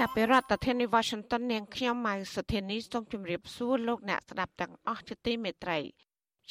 [0.00, 5.78] ចាប់ពីរដ្ឋធានី Washington នាងខ្ញុំម៉ៅសុធានីសូមជម្រាបសួរលោកអ្នកស្ដាប់ទាំងអស់ជាទីមេត្រី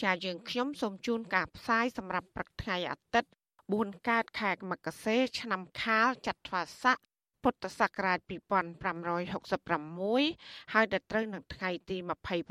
[0.01, 3.29] ចាយើងខ្ញុំសូមជូនការផ្សាយសម្រាប់ព្រឹកថ្ងៃអាទិត្យ
[3.69, 6.97] 4កើតខែមករាឆ្នាំខាលចត្វាស័ក
[7.43, 11.97] ពុទ្ធសករាជ2566ហើយដល់ត្រូវនឹងថ្ងៃទី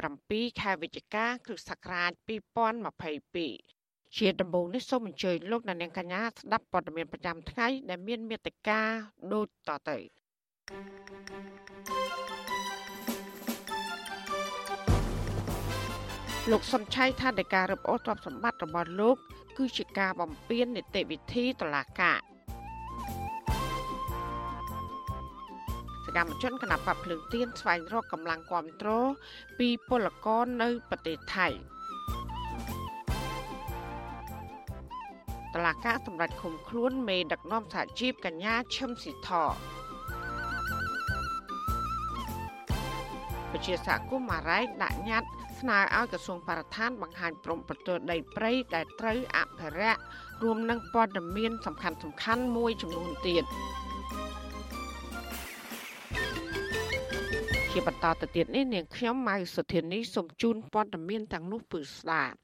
[0.02, 2.10] 27ខែវិច្ឆិកាគ្រិស្តសករាជ
[3.34, 8.80] 2022ជាដំបូងនេះសូមអញ្ជើញលោកអ្នកនាងកញ្ញាស្ដាប់ព័ត៌មានប្រចាំថ្ងៃដែលមានមេត្តា
[9.32, 9.98] ដូចតទៅ។
[16.50, 19.16] លោកសុនឆៃថានៃការរឹបអូសទ្រព្យសម្បត្តិរបស់លោក
[19.58, 22.18] គឺជាការបំពាននីតិវិធីតុលាការ
[26.04, 29.08] សកម្មជនគណបកភ្លើងទៀនស្វែងរកកម្លាំងគ្រប់គ្រង
[29.58, 31.48] ពីពលករនៅប្រទេសថៃ
[35.54, 39.30] តឡាកាសម្រាប់ឃុំខ្លួនមេដឹកនាំសហជីពកញ្ញាឈឹមស៊ីធ
[43.52, 50.00] ពជាសហគមន៍ម៉ារ៉ៃដាក់ញត្តិស្នើឲ្យក្រសួងបរិស្ថានបង្ហាញព្រំប្រទល់ដីព្រៃដែលត្រូវអភិរក្ស
[50.42, 53.44] រួមនឹងព័ត៌មានសំខាន់សំខាន់មួយចំនួនទៀត
[57.72, 62.38] ជាបន្តទៅទៀតនេះនាងខ្ញុំម៉ៅសុធានីសូមជូនព័ត៌មានទាំងនោះពឺស្ដាប់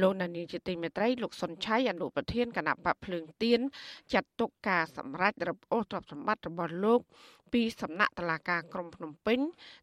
[0.00, 3.60] លោកនានីជាទីមេត្រីលោកសុនឆៃអនុប្រធានគណៈបកភ្លើងទៀន
[4.12, 7.00] ចាត់ទុកការសម្រេចរឹបអូសទ្រព្យសម្បត្តិរបស់លោក
[7.52, 9.40] ពីសំណាក់តុលាការក្រុងភ្នំពេញ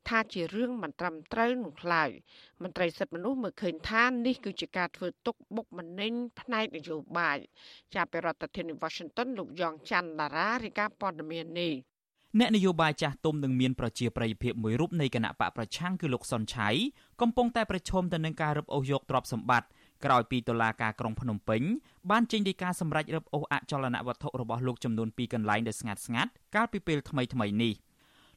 [0.10, 2.10] ថាជារឿងមិនត្រឹមត្រូវនោះឡើយ
[2.64, 7.38] មន្ត្រីសិទ្ធិមនុស្សមើលឃើញថានេះគឺជាការធ្វើទុកបុកម្នេញផ្នែកនយោបាយ
[7.96, 11.74] ចាប់ពីរដ្ឋធានី Washington លោកយ៉ងច័ន្ទតារារាយការណ៍ព័ត៌មាននេះ
[12.40, 16.70] អ្នកនយោបាយចាស់ទុំនឹងមានប្រជាប្រិយភាពមួយរូបនៃគណៈបកប្រឆាំងគឺលោកសុនឆៃ
[17.22, 19.68] កំពុងតែប្រឈមទៅនឹងការរឹបអូសយកទ្រព្យសម្បត្តិ
[20.06, 21.62] ក្រោយពីតុលាការក្រុងភ្នំពេញ
[22.12, 27.74] បានចេញដីកាសម្រេចរឹបអូសអចលនវត្ថុរបស់លោកចំនួន2កន្លែងដែលស្ងាត់ស្ងាត់កាលពីពេលថ្មីថ្មីនេះ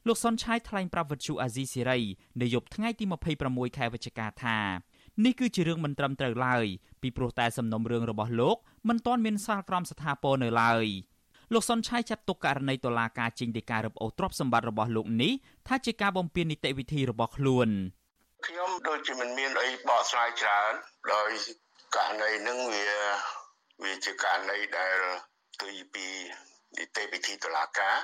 [0.07, 1.99] លោកសុនឆៃថ្លែងប្រាប់វិទ្យុអាស៊ីសេរី
[2.41, 3.05] នៅយប់ថ្ងៃទី
[3.41, 4.57] 26ខែវិច្ឆិកាថា
[5.25, 6.65] នេះគឺជារឿងមិនត្រឹមត្រូវឡើយ
[7.01, 8.57] ពីព្រោះតែសំណុំរឿងរបស់លោក
[8.89, 10.85] មិនទាន់មានសាលក្រមស្ថាពរនៅឡើយ
[11.53, 15.31] លោកសុនឆៃចាត់ទុកករណីតុលាការចេញដីការឹបអូសទ្រព្យសម្បត្តិរបស់លោកនេះ
[15.67, 17.69] ថាជាការបំពាននីតិវិធីរបស់ខ្លួន
[18.45, 20.73] ខ្ញុំដូចជាមិនមានអីបកស្រាយច្រើន
[21.13, 21.29] ដោយ
[21.95, 22.87] ករណីនឹងវា
[23.83, 24.97] វាជាករណីដែល
[25.61, 26.07] ទុយពី
[26.77, 27.95] នីតិវិធីតុលាការ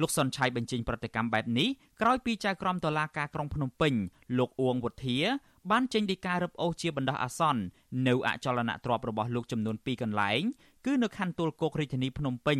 [0.00, 1.68] លោកសុនឆៃបញ្ចេញប្រតិកម្មបែបនេះ
[2.00, 3.94] ក្រោយពីចៅក្រមតុលាការក្រុងភ្នំពេញ
[4.38, 5.18] លោកអួងវុធា
[5.70, 7.62] បានចេញដីការឹបអូសជាបណ្ដោះអាសន្ន
[8.08, 10.42] នៅអចលនទ្រព្យរបស់លោកចំនួន2កន្លែង
[10.86, 12.58] គឺនៅខណ្ឌទួលគោករាជធានីភ្នំពេញ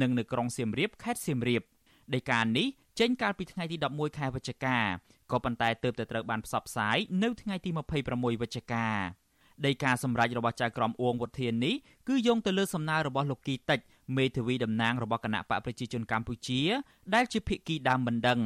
[0.00, 1.62] និងនៅក្រុងសៀមរាបខេត្តសៀមរាប
[2.14, 2.66] ដីកានេះ
[3.00, 4.76] ចេញកាលពីថ្ងៃទី11ខែវិច្ឆិកា
[5.30, 7.70] ក៏ប៉ុន្តែទើបតែត្រូវបានផ្សព្វផ្សាយនៅថ្ងៃទី
[8.06, 8.86] 26វិច្ឆិកា
[9.66, 11.74] ដីកាសម្រេចរបស់ចៅក្រមអួងវុធាននេះ
[12.08, 13.80] គឺយោងទៅលើសំណើរបស់លោកគីតិច
[14.16, 16.60] មេធាវីតំណាងរបស់គណៈបកប្រជាជនកម្ពុជា
[17.14, 18.40] ដែលជាភាគីដើមមិនដឹង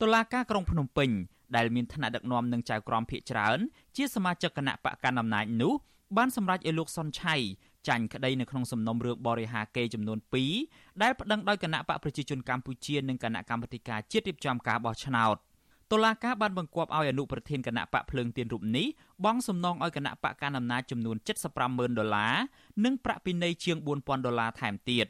[0.00, 1.10] តុលាការក្រុងភ្នំពេញ
[1.56, 3.58] ដែលមានឋានៈដឹកនាំនឹងចៅក្រមភាគច្រើន
[3.96, 5.74] ជាសមាជិកគណៈបកកណ្ដាលអំណាចនោះ
[6.16, 7.36] បានសម្រេចឲ្យលោកសុនឆៃ
[7.88, 10.18] ចាញ់ក្តីនៅក្នុងសំណុំរឿងបរិហាកេចំនួន
[10.60, 15.36] 2ដែលប្តឹងដោយគណៈបកប្រជាជនកម្ពុជានិងគណៈកម្មាធិការជាតិរៀបចំការបោះឆ្នោត
[15.92, 18.86] តុលាការបានបង្គាប់ឲ្យអនុប្រធានគណៈបកភ្លើងទៀនរូបនេះ
[19.24, 21.16] បង់សំណងឲ្យគណៈបកកណ្ដាលអំណាចចំនួន
[21.56, 22.34] 750,000ដុល្លារ
[22.84, 25.06] និងប្រាក់ពិន័យជាង4,000ដុល្លារថែមទៀត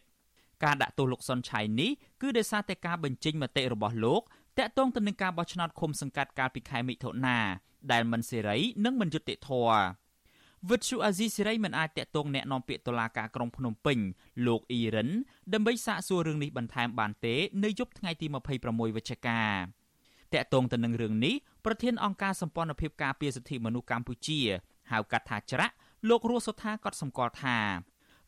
[0.64, 1.90] ការដាក់ទោសលោកសុនឆៃនេះ
[2.20, 4.22] គឺដោយសារតែការបញ្ចេញមតិរបស់លោក
[4.58, 7.38] តាក់ទងទៅនឹងការបោះឆ្នោតឃុំសង្កាត់កាលពីខែមិថុនា
[7.92, 10.03] ដែលមិនសេរីនិងមិនយុត្តិធម៌
[10.69, 13.97] វិទ្យុអាស៊ីសេរីមិនអាចតាក់ទងแนะនាំពាក្យតុលាការក្រុងភ្នំពេញ
[14.47, 15.09] លោកអ៊ីរិន
[15.53, 18.27] ដើម្បីសាកសួររឿងនេះបន្ថែមបានទេនៅយប់ថ្ងៃទី
[18.61, 19.41] 26វិច្ឆិកា
[20.33, 24.39] តាក់ទងទៅនឹងរឿងនេះប្រធានអង្គការសម្ព័ន្ធភាពការពារសិទ្ធិមនុស្សកម្ពុជា
[24.91, 25.73] ហៅកាត់ថាច្រាក់
[26.09, 27.57] លោករស់សុថាក៏សម្គាល់ថា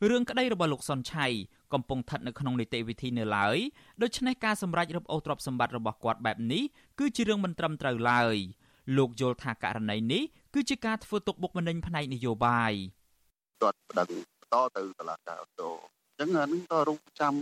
[0.09, 1.27] រឿងក្តីរបស់លោកសុនឆៃ
[1.73, 3.57] កំពុងស្ថិតនៅក្នុងនីតិវិធីនៅឡើយ
[4.01, 6.63] ដូច្នេះការសម្រេចរឹបអូសទ្រព្យសម្បត្តិរបស់គាត់បែបនេះ
[6.99, 8.35] គឺជារឿងមិនត្រឹមត្រូវឡើយ
[8.96, 10.22] លោកយល់ថាករណីនេះ
[10.54, 12.72] គឺជាការធ្វើទុកបុកម្នេញផ្នែកនយោបាយ
[13.62, 14.08] គាត់ប្តឹង
[14.40, 15.70] បន្តទៅតុលាការអូតូ
[16.08, 17.34] អញ្ចឹងអានឹងក៏រងចាំ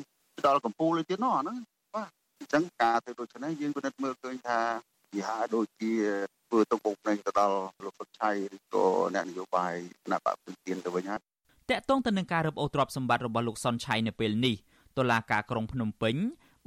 [0.47, 1.57] ដល់កម្ពុជាទៀតនោះអាហ្នឹង
[1.95, 4.59] បាទអញ្ចឹងការធ្វើដូច្នេះយើងពិនិត្យមើលឃើញថា
[5.15, 5.93] វាហាក់ដូចជា
[6.49, 9.75] ធ្វើទុកបុកម្នេញទៅដល់លោកសុខឆៃឬក៏អ្នកនយោបាយ
[10.05, 11.21] គណៈបព្វជិនទៅវិញហើយ
[11.71, 14.57] តកតងទៅនឹងការរឹបអូសទ្រព្យសម្បត្តិរបស់លោកសុនឆៃនៅពេលនេះ
[14.99, 16.17] តុលាការក្រុងភ្នំពេញ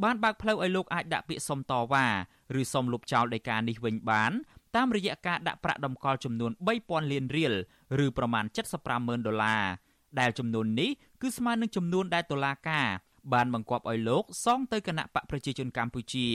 [0.03, 2.05] បានបើកផ្លូវឲ្យលោកអាចដាក់ពាក្យសុំតវ៉ា
[2.59, 4.31] ឬសុំលុបចោលដីកានេះវិញបាន
[4.75, 7.53] តាមរយៈការដាក់ប្រាក់តម្កល់ចំនួន3000លានរៀល
[8.05, 8.45] ឬប្រមាណ
[8.85, 9.63] 750,000ដុល្លារ
[10.19, 10.89] ដែលចំនួននេះ
[11.21, 12.87] គឺស្មើនឹងចំនួនដែលតុលាការ
[13.33, 16.27] បានបង្គាប់ឲ្យលោកសងទៅគណៈបកប្រជាជនកម្ពុជា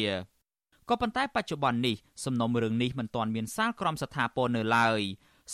[0.89, 5.01] ក៏ប៉ុន្តែបច្ចុប្បន្ននេះសំណុំរឿងនេះមិនទាន់មានសាលក្រមស្ថាពរនៅឡើយ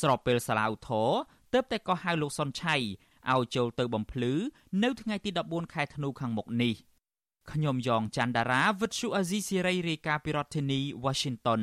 [0.00, 1.10] ស្របពេលសាឡាវធរ
[1.52, 2.76] ទើបតែក៏ហៅលោកសុនឆៃ
[3.32, 4.32] ឲ្យចូលទៅបំភ្លឺ
[4.82, 6.74] នៅថ្ងៃទី14ខែធ្នូខាងមុខនេះ
[7.52, 11.62] ខ្ញុំយ៉ងច័ន្ទដារាវិទ្យុអាស៊ីសេរីរាយការណ៍ពីរដ្ឋធានី Washington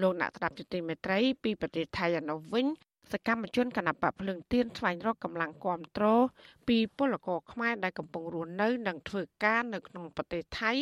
[0.00, 2.66] លោកអ្នកស្ដាប់យុតិមេត្រីពីប្រទេសថៃឯនោះវិញ
[3.12, 6.22] សកម្មជនគណបកភ្លើងទៀនស្វែងរកកម្លាំងគ្រប់គ្រង
[6.68, 10.72] ពីពលករខ្មែរដែលកំពុងរស់នៅនិងធ្វើការនៅក្នុងប្រទេសថៃ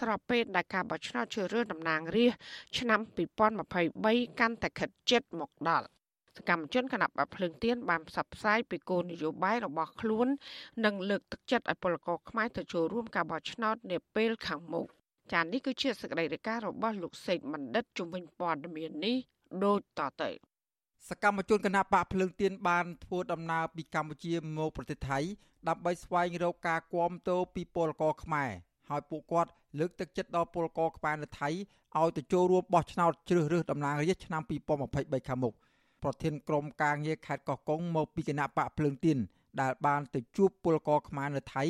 [0.00, 2.40] ស្របពេលដែលការបោះឆ្នោតជ្រើសរើសតំណាងរាស្ត្រ
[2.78, 3.00] ឆ្នាំ
[3.70, 5.86] 2023កាន់តែខិតជិតមកដល់
[6.36, 10.28] សកម្មជនគណៈបកភ្លើងទៀនបានផ្សព្វផ្សាយពីគោលនយោបាយរបស់ខ្លួន
[10.84, 14.88] និងលើកទឹកចិត្តឲ្យពលករខ្មែរទៅចូលរួមការបោះឆ្នោតនាពេលខាងមុខ
[15.32, 19.16] ចា៎នេះគឺជាសកម្មភាពរបស់លោកសេកបណ្ឌិតជំនាញព័ត៌មាននេះ
[19.64, 20.30] ដូចតទៅ
[21.08, 25.18] សកម្មជនគណៈបកភ្លើងទៀនបានធ្វើដំណើរពីកម្ពុជាមកប្រទេសថៃ
[25.68, 28.50] ដើម្បីស្វែងរកការគាំទ្រពីពលករខ្មែរ
[28.88, 31.48] ហើយពួកគាត់លើកទឹកចិត្តដល់ពលករខ្មែរនៅថៃ
[31.98, 35.54] ឲ្យទៅចូលរួមបោះឆ្នោតជ្រើសរើសតំណាងរាស្ត្រឆ្នាំ2023ខាងមុខ
[36.02, 39.18] ប្រធានក្រុមការងារខេត្តកោះកុងមកពីគណៈបកភ្លើងទៀន
[39.60, 41.64] ដែលបានទៅជួបពលករខ្មែរនៅថៃ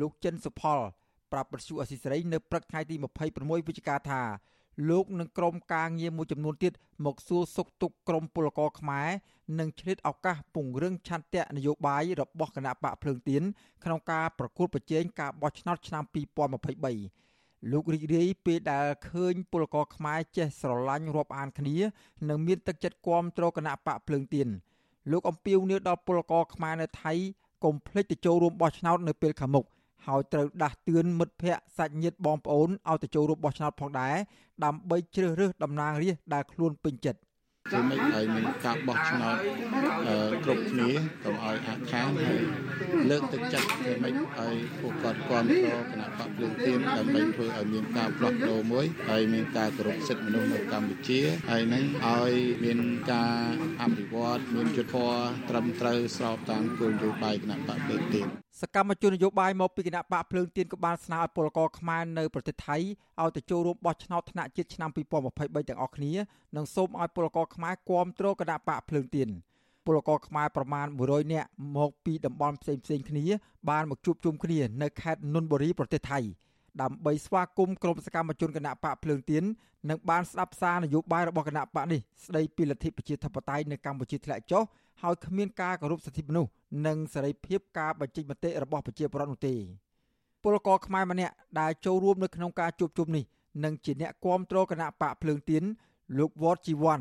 [0.00, 0.78] លោកចិនសុផល
[1.32, 2.96] ប្រាប់បទសុអសីសេរីនៅព្រឹកថ្ងៃទី
[3.30, 4.22] 26វិច្ឆិកាថា
[4.90, 6.72] លោកនិងក្រុមការងារមួយចំនួនទៀត
[7.04, 9.08] មកសួរសុខទុក្ខក្រុមពលករខ្មែរ
[9.58, 13.42] និងឆ្លៀតឱកាសពង្រឹងឆន្ទៈនយោបាយរបស់គណៈបកភ្លើងទៀន
[13.84, 21.76] ក្នុងការប្រកួតប្រជែងការបោះឆ្នោតឆ្នាំ2023លោករីករាយពេលដែលឃើញពលករខ្មែរចេះស្រឡាញ់រាប់អានគ្នា
[22.28, 24.48] និងមានទឹកចិត្តគាំទ្រគណៈបកភ្លើងទៀន
[25.10, 27.12] លោកអំពាវនាវដល់ពលករខ្មែរនៅថៃ
[27.64, 29.64] កុំភ្លេចទៅចូលរួមបោះឆ្នោតនៅពេលខាងមុខ
[30.08, 34.14] ហើយត្រូវដាស់តឿនមិត្តភ័ក្តិសាច់ញាតិបងប្អូនឲ្យទៅចូលរួមបោះឆ្នោតផងដែរ
[34.64, 37.20] ដើម្បីជ្រើសរើសតំណាងរាស្ត្រដែលខ្លួនពេញចិត្ត
[37.72, 39.36] គឺមិនឲ្យមានការបោះឆ្នោត
[40.44, 40.90] គ្រប់គ្នា
[41.24, 42.42] កុំឲ្យអាខានហើយ
[43.10, 51.20] លើកទឹកចិត្តគឺមិនឲ្យពួកគាត់គ្រប់គ្រងគណៈបកភ្លើងទៀនដើម្បីធ្វើឲ្យមានការផ្លាស់ប្ដូរមួយហើយមានការគោរពសិទ្ធិមនុស្សនៅកម្ពុជា
[51.50, 52.32] ហើយនឹងឲ្យ
[52.64, 52.78] មាន
[53.12, 53.42] ការ
[53.82, 55.18] អភិវឌ្ឍមានយុទ្ធធម៌
[55.50, 58.28] ត្រឹមត្រូវស្របតាមគោលនយោបាយគណៈបកភ្លើងទៀន
[58.60, 66.12] សកម្មជននយោបាយមកពីគណៈបកភ្លើងទៀនក៏បានស្នើឲ្យពលករខ្មែរនៅប្រទេសថៃឲ្យទៅចូលរួមបោះឆ្នោតថ្នាក់ជាតិឆ្នាំ2023ទាំងអស់គ្នា
[66.56, 69.28] និងសូមឲ្យពលករខ្មែរគាំទ្រគណៈបកភ្លើងទៀន
[69.86, 73.24] ពលករខ្មែរប្រមាណ100នាក់មកពីតំបន់ផ្សេងផ្សេងគ្នា
[73.70, 76.18] បានមកជួបជុំគ្នានៅខេត្តនុនបុរីប្រទេសថៃ
[76.82, 79.44] ដើម្បីស្វាគមន៍ក្រុមសកម្មជនគណៈបកភ្លើងទៀន
[79.90, 84.62] និងបានស្ដាប់សារនយោបាយរបស់គណៈបកនេះស្ដីពីលទ្ធិប្រជាធិបតេយ្យនៅកម្ពុជាធ្លាក់ចុះ
[85.02, 86.50] ហើយគ្មានការគោរពសិទ្ធិមនុស្ស
[86.86, 89.54] និងសេរីភាពការបញ្ចេញមតិរបស់ប្រជាពលរដ្ឋនោះទេ
[90.42, 93.24] ពលករខ្មែរម្នាក់ដែលចូលរួមនៅក្នុងការជួបជុំនេះ
[93.64, 95.62] និងជាអ្នកគាំទ្រគណៈបកភ្លើងទៀន
[96.18, 97.00] លោកវ៉តជីវ័ន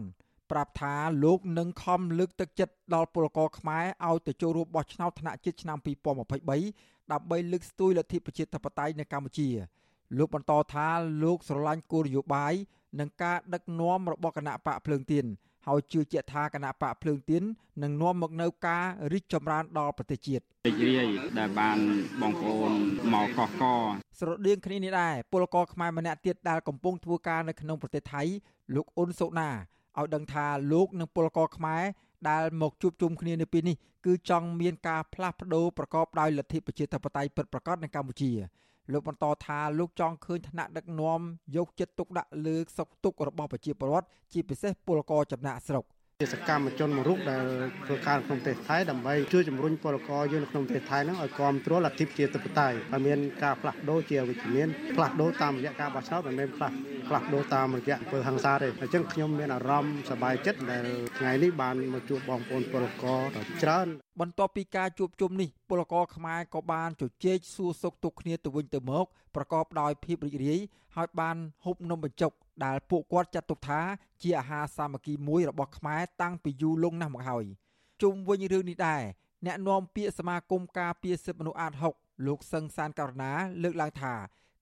[0.51, 9.49] ប្រាប់ថាលោកនឹងខំលើកទឹកចិត្តដល់ពលករខ្មែរឲ្យទៅចូលរួមបោះឆ្នោតថ្នាក់ជាតិឆ្នាំ2023ដើម្បីលើកស្ទួយលទ្ធិប្រជាធិបតេយ្យនៅកម្ពុជា
[10.17, 10.87] លោកបន្តថា
[11.23, 12.53] លោកស្រឡាញ់គោលនយោបាយ
[12.99, 15.25] និងការដឹកនាំរបស់គណៈបកភ្លើងទៀន
[15.67, 17.43] ហើយជឿជាក់ថាគណៈបកភ្លើងទៀន
[17.83, 21.07] នឹងនាំមកនៅការរីកចម្រើនដល់ប្រទេសជាតិរីករាយ
[21.39, 21.77] ដែលបាន
[22.21, 22.71] បងប្អូន
[23.13, 23.63] មកកកក
[24.19, 28.21] ស្រដៀងគ្នានេះដែរពលករខ្មែរម្នាក់ទៀតដែលកំពុងធ្វើការនៅក្នុងប្រទេសថៃ
[28.75, 29.49] លោកអ៊ុនសូណា
[29.99, 31.83] ឲ្យដឹងថាលោកនិងពលករខ្មែរ
[32.29, 33.75] ដែលមកជួបជុំគ្នានៅពេលនេះ
[34.05, 38.31] គឺចង់មានការផ្លាស់ប្ដូរប្រកបដោយលទ្ធិប្រជាធិបតេយ្យពិតប្រាកដនៅកម្ពុជា
[38.91, 41.21] លោកបន្តថាលោកចង់ឃើញឋានៈដឹកនាំ
[41.55, 45.85] យកចិត្តទុកដាក់លើសុខទុក្ខរបស់ប្រជាពលរដ្ឋជាពិសេសពលករចំណាក់ស្រុក
[46.23, 47.45] ជាសកម្មជនមួយរូបដែល
[47.85, 56.75] ធ្វើការក្នុងប្រទេសថៃដើម្បីជួយជំរុញពលករយើងនៅក្នុងប្រទេសថៃហ្នឹងឲ្យគ្រប់គ្រងលទ្ធិប្រជាធិបតេយ្យឲ្យមានការផ្លាស់ប្ដូរជាវិជ្ជមានផ្លាស់ប្ដូរតាមរយៈការបោះឆ្នោតមិនមែនផ្លាស់
[57.07, 60.85] ផ្លាស់ប្ដូរតាមរយៈអំពើហិង្សាទេអញ្ចឹងខ្ញុំមានអារម្មណ៍សប្បាយចិត្តដែល
[61.17, 63.21] ថ្ងៃនេះបានមកជួបបងប្អូនពលករ
[63.63, 63.87] ច្រើន
[64.19, 69.05] បន្ទាប់ពីការជួបជុំនេះពលករខ្មែរក៏បានជជែកសួរសុខទុក្ខគ្នាទៅវិញទៅមក
[69.35, 70.59] ប្រកបដោយភាពរីករាយ
[70.95, 72.33] ហើយបានហូបនំបញ្ចុក
[72.65, 73.81] ដែលពួកគាត់ចាត់ទុកថា
[74.21, 77.45] ជាអាហារសាមគ្គីមួយរបស់ខ្មែរតាំងពីយូរលង់ណាស់មកហើយ
[78.01, 79.03] ជុំវិញរឿងនេះដែរ
[79.45, 83.31] អ្នកនាំពាក្យសមាគមការពារសិទ្ធិមនុស្សអាត6លោកសឹងសានករណា
[83.63, 84.13] លើកឡើងថា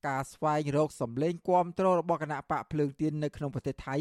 [0.08, 3.96] ការស្វែងរកសម្លេងគាំទ្ររបស់គណៈបកភ្លើងទៀននៅក្នុងប្រទេសថៃ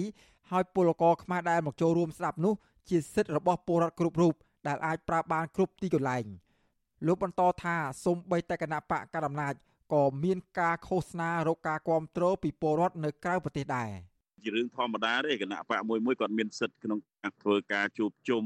[0.51, 2.55] ហើយពលករខ្មែរដែលមកចូលរួមស្ដាប់នោះ
[2.89, 4.35] ជាសិទ្ធិរបស់ពលរដ្ឋគ្រប់រូប
[4.67, 6.25] ដែលអាចប្រើបានគ្រប់ទីកន្លែង
[7.07, 9.55] លោកបន្តថាសូម្បីតែគណៈបកកណ្ដាលអំណាច
[9.93, 13.91] ក៏មានការឃោសនារកការគ្រប់គ្រងពីពលរដ្ឋនៅក្រៅប្រទេសដែរ
[14.43, 18.45] ជារឿងធម្មតាទេគណៈបកមួយមួយគាត់មានសិទ្ធិក្នុងការធ្វើការជួបជុំ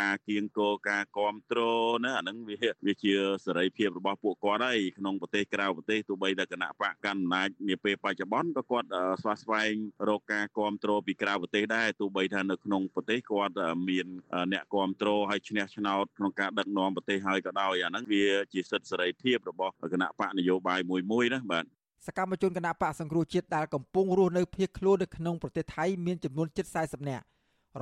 [0.00, 2.56] ការគៀងគរការគ្រប់គ្រងណាអាហ្នឹងវា
[2.86, 3.12] វាជា
[3.44, 8.88] សេរីភាពរបស់ពួកគាត់ហើយក្នុងប្រទេសក្រៅប្រទេសទោះបីតែគណៈបកកាន់អំណាចនាពេលបច្ចុប្បន្នក៏គាត់
[9.22, 9.72] ស្វាស្វែង
[10.08, 13.54] រកការគ្រប់គ្រងពីក្រៅប្រទេសដែរទោះបីថានៅក្នុងប្រទេសគាត់
[13.88, 14.06] មាន
[14.52, 21.64] អ្នកគ្រប់គ្រងហើយឈ្នះឆ្នោតក្នុងការដឹកនាំប្រទេសហើយក៏ដោយអាហ្នឹងវាជាសិទ្ធិសេរីភាពរបស់គណៈបកនយោបាយមួយមួយណាបាទ
[22.06, 27.24] សកម្មជនគណៈបកសង្គ្រោះជាតិដែលកំពុងរស់នៅភៀសខ្លួននៅក្នុងប្រទេសថៃមានចំនួនជិត40នាក់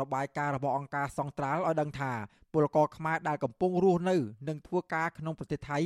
[0.01, 2.13] របាយការណ៍របស់អង្គការសង្ត្រាល់ឲ្យដឹងថា
[2.53, 4.17] ពលករខ្មែរដែលកំពុងរស់នៅ
[4.49, 5.79] និងធ្វើការក្នុងប្រទេសថៃ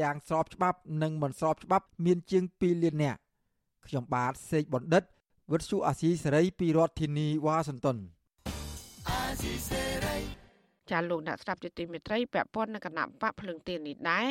[0.00, 3.18] ទាំងស្របច្បាប់និងមិនស្របច្បាប់មានជាង2លាននាក់
[3.86, 5.02] ខ្ញុំបាទសេកបណ្ឌិត
[5.52, 7.96] វិទ្យុអាស៊ីសេរីពីរដ្ឋធានីវ៉ាស៊ីនតោន
[9.08, 10.45] អាស៊ីសេរី
[10.90, 14.26] ចាលោកអ្នកស្ដាប់ជាទីមេត្រីពាក់ព័ន្ធនឹងគណៈបកភ្លើងទៀននេះដែរ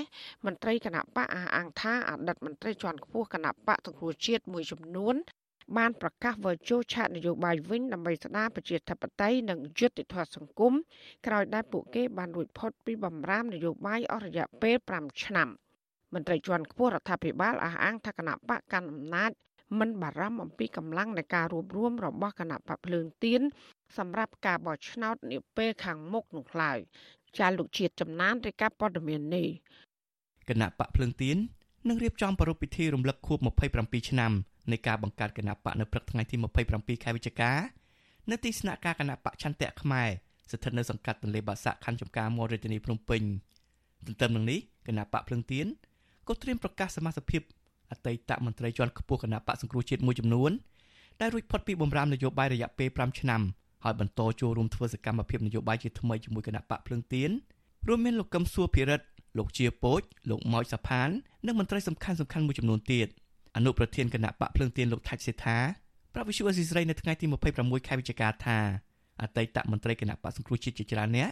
[0.46, 5.16] មន្ត្រីគណៈបកអះអាងថាអតីតមន្ត្រីជាន់ខ្ពស់គណៈបកសង្គ្រោះជាតិមួយចំនួន
[5.78, 10.74] បានប្រកាសវិលចូលឆាកនយោបាយវិញដើម្បីស្ដារប្រជាធិបតេយ្យនិងយុត្តិធម៌សង្គម
[11.28, 15.50] ក្រោយដែលពួកគេបានរួចផុតពីបំរាមនយោបាយអស់រយៈពេល5ឆ្នាំ
[16.14, 19.32] មន្ត្រីជាន់ខ្ពស់រដ្ឋាភិបាលអះអាងថាគណៈបកកាន់អំណាច
[19.80, 23.42] មិនបារម្ភអំពីកម្លាំងនៃការរួបរวมរបស់គណៈបកភ្លើងទៀន
[23.98, 26.80] សម្រាប់ការបោះឆ្នោតនាពេលខាងមុខនោះឡើយ
[27.38, 29.48] ចាលោកជាតិចំណានរាយការណ៍ព័ត៌មាននេះ
[30.50, 31.38] គណៈបកភ្លើងទៀន
[31.88, 33.39] នឹងរៀបចំប្រារព្ធពិធីរំលឹកខួប
[33.74, 34.32] 27ឆ្នាំ
[34.72, 36.36] នៃការបង្កើតគណៈបកនៅព្រឹកថ្ងៃទី
[36.70, 37.51] 27ខែវិច្ឆិកា
[38.32, 40.10] នៅទីស្នាក់ការគណៈបកឆន្ទៈខ្មែរ
[40.51, 43.22] ស្ថិតនៅសង្កាត់ទន្លេបាសាក់ខណ្ឌចំការមររាជធានីភ្នំពេញ
[44.08, 45.68] ទន្ទឹមនឹងនេះគណៈបកភ្លើងទៀន
[46.27, 47.44] ក៏ត្រៀមប្រកាសសមាជិក
[47.92, 50.51] អតីតមន្ត្រីជាន់ខ្ពស់គណៈបកសង្គ្រោះជាតិមួយចំនួន
[51.22, 53.42] ដែលរួចផុតពីបម្រាមនយោបាយរយៈពេល5ឆ្នាំ
[53.86, 57.30] ហើយបន្តចូលរួមធ្វើសកម្មភាពនយោបាយជាថ្មីជាមួយគណៈបកភ្លើងទៀន
[57.88, 59.06] រួមមានលោកកឹមសួរភិរិទ្ធ
[59.38, 61.10] លោកជាពូចលោកម៉ោចសាផាន
[61.46, 63.08] និងមន្ត្រីសំខាន់សំខាន់មួយចំនួនទៀត
[63.56, 65.58] អនុប្រធានគណៈបកភ្លើងទៀនលោកថាច់សេថា
[66.13, 67.25] ប្រាប់វិសុអេស៊ីស្រីនៅថ្ងៃទី
[67.58, 68.58] 26ខែវិច្ឆិកាថា
[69.22, 71.32] អតីតមន្ត្រីគណៈបកសង្គ្រោះជាតិជាច្រើនអ្នក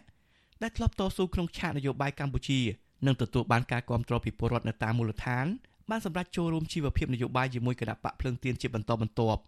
[0.61, 2.59] ដែលធ្លាប់តស៊ូក្នុងឆាកនយោបាយកម្ពុជា
[3.05, 5.45] និងទទួលបានការគាំទ្រពីពលរដ្ឋនៅតាមមូលដ្ឋាន
[5.89, 9.41] បានសម្រេចចូលរួមជីវភាពនយោបាយជាមួយគណៈបកភ្លើងទៀនជាបន្តបន្ទាប់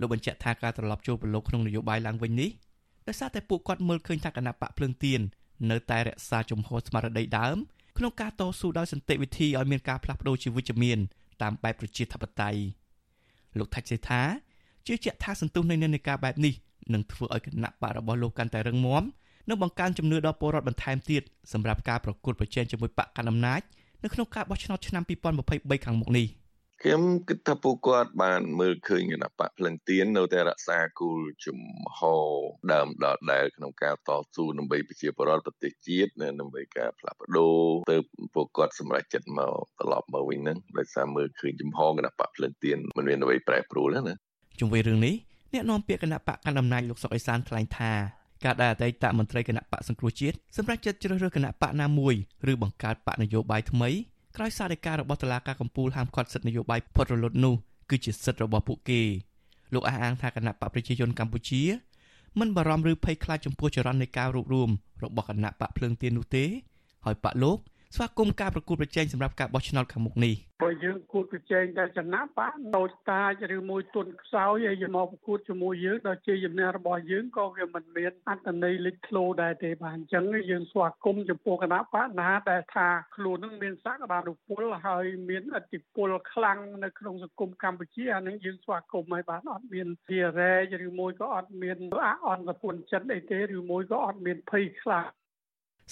[0.00, 2.50] លោកបញ្ជាក់ថាការត្រឡប់ចូលប្រឡូកក្នុងនយោបាយឡើងវិញនេះ
[3.08, 5.20] ដោយសារតែពួកគាត់មើលឃើញថាគណៈបកភ្លើងទៀន
[5.70, 7.56] នៅតែរក្សាជំហរស្មារតីដើម
[7.98, 10.98] ក្នុងការតស៊ូដោយសន្តិវិធីឲ្យមានការផ្លាស់ប្ដូរជាវិជ្ជមាន
[11.42, 12.60] តាមបែបប្រជាធិបតេយ្យ
[13.58, 14.22] លោកថាច់សេថា
[14.86, 16.54] ជឿជាក់ថាសន្ទុះនៃនិន្នាការបែបនេះ
[16.92, 19.02] នឹងធ្វើឲ្យគណៈបករបស់លោកកាន់តែរឹងមាំ
[19.48, 23.60] និងបង្កើនជំនឿដល់ពលរដ្ឋបន្ថែមទៀតសម្រាប់ការប្រកួតប្រជែងជាមួយបកកណ្ដាលអំណាច
[24.02, 26.26] នៅក្នុងការបោះឆ្នោតឆ្នាំ2023ខាងមុខនេះ
[26.82, 31.58] ខ្ញុំគិតថាពួកគាត់បានមើលឃើញគណៈបកភ្លឹងទៀននៅតែរក្សាគោលជំ
[31.98, 32.28] ហរ
[32.72, 37.58] ដើមដដែលក្នុងការតស៊ូដើម្បីប្រជាពលរដ្ឋប្រទេសជាតិនិងដើម្បីការផ្លាស់ប្ដូរ
[37.92, 37.96] ទៅ
[38.34, 44.14] ពួកគាត់សម្រេចចិត្តមកត្រឡប់មកវិញហ្នឹងដោយសារមើលឃើញជំហរគណៈបកភ្លឹងទៀនមិនមានអ្វីប្រែប្រួលណា
[44.60, 45.14] ជុំវិញរឿងនេះ
[45.52, 47.92] អ្នកនាំពាក្យគណៈបកកណ្ដាលអំណាចលោកសុកអេសានថ្លែងថា
[48.44, 52.14] ការដែលអតីតមន្ត្រីគណៈបកសង្គ្រោះជាតិសម្រាប់ចិត្តជ្រើសរើសគណៈបកណាមួយ
[52.50, 53.90] ឬបង្កើតបកនយោបាយថ្មី
[54.40, 57.54] ក្រោយសារដីការបស់តុលាការកំពូលហាមឃាត់សិទ្ធិនយោបាយផុតរលត់នោះ
[57.90, 59.00] គឺជាសិទ្ធិរបស់ពួកគេ
[59.74, 61.62] លោកអះអាងថាគណៈបកប្រជាជនកម្ពុជា
[62.38, 64.70] មិនបារម្ភឬភ័យខ្លាចចំពោះចរន្តនៃការរួបរวม
[65.04, 66.44] របស់គណៈបកភ្លើងទៀននោះទេ
[67.04, 67.58] ហើយបកលោក
[67.94, 90.54] ស្វាគមន៍ការប្រកួតប្រជែងសម្រាប់ការបោះឆ្នោតខាងមុខនេះបើយើងគួតប្រជែងតែចំណាប់បានតូចតាចឬមួយទុនខ្សោយហើយយកមកប្រកួតជាមួយយើងដល់ជាជំនះរបស់យើងក៏វាមិនមានអត្តន័យលេចធ្លោដែរទេបាទអញ្ចឹងយើងស្វាគមន៍ចំពោះគណៈបកណាដែលថាខ្លួននឹងមានសក្តានុពលហើយមានអធិពលខ្លាំងនៅក្នុងសង្គមកម្ពុជាអានឹងយើងស្វាគមន៍ហើយបាទអត់មានជារ៉េ
[90.86, 95.08] ឬមួយក៏អត់មានអអន្តពុនចិត្តអីទេឬមួយក៏អត់មានភ័យខ្លាច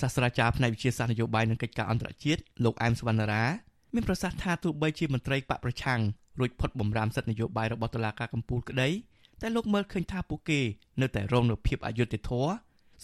[0.00, 3.44] សាស្ត្រាចារ្យផ្នែកវិទ្យាសាស្ត្រនយោបាយនិងកិច្ចការអន្តរជាតិលោកអែមសវណ្ណារា
[3.94, 6.00] មានប្រសាសន៍ថាទោះបីជាមន្ត្រីបកប្រឆាំង
[6.40, 8.88] រួចផុតបំរាមសិទ្ធិនយោបាយរបស់តុលាការកំពូលក្តី
[9.40, 10.60] តែលោកមើលឃើញថាពួកគេ
[11.00, 12.50] នៅតែរងនូវភាពអយុត្តិធម៌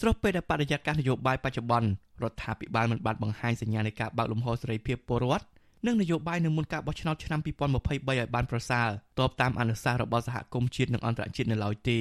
[0.01, 1.89] ស្របពេលដែលបរិយាកាសនយោបាយបច្ចុប្បន្ន
[2.23, 5.45] រដ្ឋាភិបាលមិនបានបង្ហាញសញ្ញានៃការបើកលំហសេរីភាពពលរដ្ឋ
[5.85, 8.87] និងនយោបាយនៅមុនការបោះឆ្នោតឆ្នាំ2023ឲ្យបានប្រសើរ
[9.19, 11.99] តបតាមអនុសាសន៍របស់សហគមន៍ជាតិនិងអន្តរជាតិនៅឡើយទេ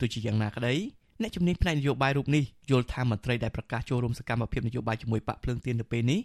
[0.00, 0.74] ទោះជាយ៉ាងណាក្តី
[1.22, 6.20] អ្នកជំនាញផ្នែកនយោបាយរូបនេះយល់ថាមន្ត្រីដែលប្រកាសចូលរួមសកម្មភាពនយោបាយជាមួយបកភ្លើងទៀននៅពេលនេះ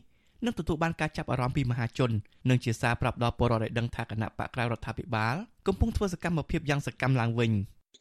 [0.45, 2.11] នឹងទទួលបានការចាប់អារម្មណ៍ពីមហាជន
[2.49, 5.35] និងជាសារប្រាប់ដល់ពលរដ្ឋឲ្យដឹងថាគណៈបកក្រៅរដ្ឋាភិបាល
[5.67, 7.51] កំពុងធ្វើសកម្មភាពយ៉ាងសកម្មឡើងវិញ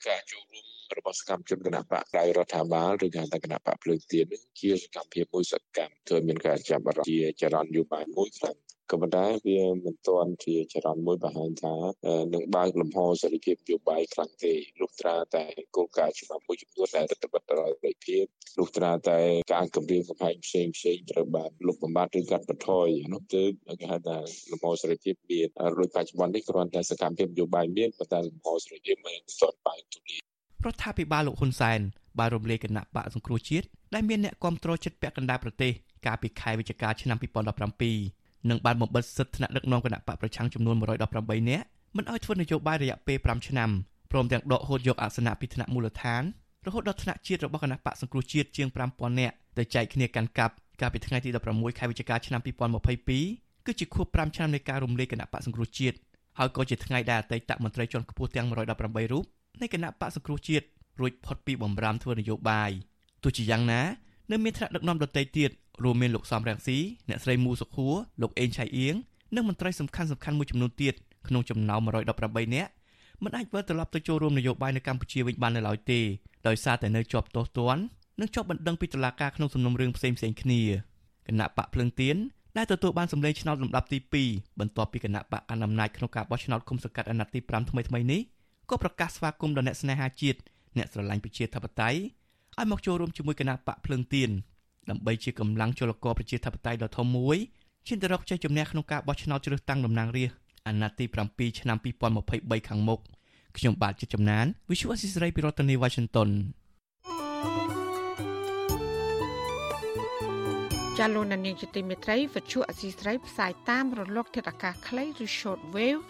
[0.06, 0.64] ការចូលរួម
[0.98, 8.56] របស់សកម្មជនគណៈបកក្រៅរដ្ឋាភិបាលឬការតែគណៈបកភ្លើងទៀននេះជាសកម្មភាពមួយសកម្មធ្វើមានការចាប់អារម្មណ៍ជាចរន្តនយោបាយមួយខ្លាំង
[8.90, 11.74] ក៏ប៉ុន្តែវាមិនទាន់ជាចរន្តមួយបង្ហាញថា
[12.34, 15.44] នឹងបើកលំហសេរីភាពនយោបាយខ្លាំងទេលុះត្រាតែ
[15.76, 18.24] គោលការណ៍ច្បាប់មួយចំនួនដែលរដ្ឋបတ်ដោយសេរីភាព
[18.58, 19.18] លុះត្រាតែ
[19.54, 23.42] ការគម្រាមកំហែងផ្សេងផ្សេងត្រូវបានលុបបំបាត់ឬកាត់បន្ថយនោះគឺ
[23.80, 24.18] គេហៅថា
[24.50, 30.20] លំហសេរីភាពមានដោយបច្ចុប្បន្ននេះគ្រាន់តែសកម្មភាពនយោបាយមានប៉ុន្តែលំហសេរីភាពមិនទាន់បានទូលាយ
[30.64, 31.80] រដ្ឋាភិបាលលោកហ៊ុនសែន
[32.18, 35.72] បានរំលាយគណៈបកសង្គ្រោះជាតិដែលមានអ្នកគ្រប់គ្រងចិត្តពាក់កណ្ដាលប្រទេស
[36.06, 41.66] កាលពីខែវិច្ឆិកាឆ្នាំ2017 និងបានបំបិទសិទ្ធិថ្នាក់ដឹកនាំគណៈបកប្រឆាំងចំនួន118នាក់
[41.96, 43.70] មិនឲ្យធ្វើនយោបាយរយៈពេល5ឆ្នាំ
[44.10, 46.22] ព្រមទាំងដកហូតយកអាសនៈពីថ្នាក់មូលដ្ឋាន
[46.66, 52.40] រហូតដល់ថ្នាក់ជាតិរបស់គណៈបកសង្គ្រោះជាតិជាង5000នាក់ទៅចែកគ្នាកាន់កាប់កាលពីថ្ងៃទី16ខែវិច្ឆិកាឆ្នាំ
[53.06, 55.96] 2022គឺជាខួប5ឆ្នាំនៃការរំលាយគណៈបកសង្គ្រោះជាតិ
[56.38, 59.24] ហើយក៏ជាថ្ងៃដែលអតីតមន្ត្រីជាន់ខ្ពស់ទាំង118រូប
[59.60, 60.66] នៃគណៈបកសង្គ្រោះជាតិ
[61.00, 62.70] រួចផុតពីបំរាមធ្វើនយោបាយ
[63.22, 63.80] ទោះជាយ៉ាងណា
[64.30, 65.50] នៅមានថ្នាក់ដឹកនាំដទៃទៀត
[65.84, 68.94] រួមមានលោកសំរងស៊ីអ្នកស្រីមូសុខួរលោកអេងឆៃអៀង
[69.34, 70.94] និងមន្ត្រីសំខាន់សំខាន់មួយចំនួនទៀត
[71.28, 72.70] ក្នុងចំណោម113នាក់
[73.24, 76.00] មិនអាចវិលត្រឡប់ទៅចូលរួមនយោបាយនៅកម្ពុជាវិញបាននៅឡើយទេ
[76.46, 77.82] ដោយសារតែនៅជាប់ទោសទណ្ឌ
[78.20, 80.60] និងជាប់បណ្ដឹងពីតុលាការក្នុងសំណុំរឿងផ្សេងផ្សេងគ្នា
[81.26, 82.16] គណៈបកភ្លឹងទៀន
[82.56, 88.20] ដែលទទួលបានសម្លេងឆ្នោតលំដាប់ទី2បន្ទាប់ពីគណៈបកអនុអំណាចក្នុងការបោះឆ្នោតគុំសង្កាត់អាណត្តិទី5ថ្មីថ្មីនេះ
[88.70, 90.38] ក៏ប្រកាសស្វាគមន៍ដល់អ្នកស្នេហាជាតិ
[90.76, 91.98] អ្នកស្រឡាញ់ប្រជាធិបតេយ្យ
[92.58, 94.30] ឲ្យមកចូលរួមជាមួយគណៈបកភ្លើងទៀន
[94.90, 97.38] ដើម្បីជាកម្លាំងចលករប្រជាធិបតេយ្យដ៏ធំមួយ
[97.86, 101.76] ឈានទៅរកជ័យជំនះក្នុងការបោះឆ្នោតជ្រើសតាំងតំណាងរាស្ត្រអាណត្តិទី7ឆ្នាំ
[102.22, 103.00] 2023ខាងមុខ
[103.56, 106.30] ខ្ញុំបាទជាចំណាន Visual Assisray ពីរដ្ឋធានី Washington
[110.98, 116.02] ចាលោកនាងជាទីមេត្រីវិទ្យុអសីស្រីផ្សាយតាមរលកធាតុអាកាសខ្លីឬ short wave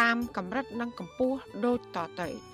[0.00, 2.53] តាមកម្រិតនិងកម្ពស់ដូចតទៅ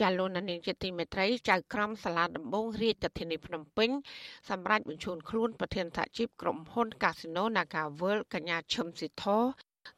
[0.00, 3.90] ចាលោកនាងជាទីមេត្រីចៅក្រមសាលាដំបងរាជធានីភ្នំពេញ
[4.50, 9.24] សម្រាប់បញ្ជូនខ្លួនប្រធានសហជីពក្រុមហ៊ុន Casino Naga World កញ្ញាឈឹមស៊ីធ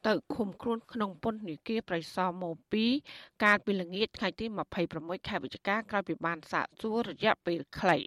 [0.07, 2.51] ទៅឃុំខ្លួនក្នុងពន្ធនាគារប្រៃសណម៉ូ
[2.97, 4.45] 2កាលពីល្ងាចថ្ងៃទី
[4.87, 7.99] 26ខែវិច្ឆិកាក្រោយពីបានសាកសួររយៈពេលខ្លី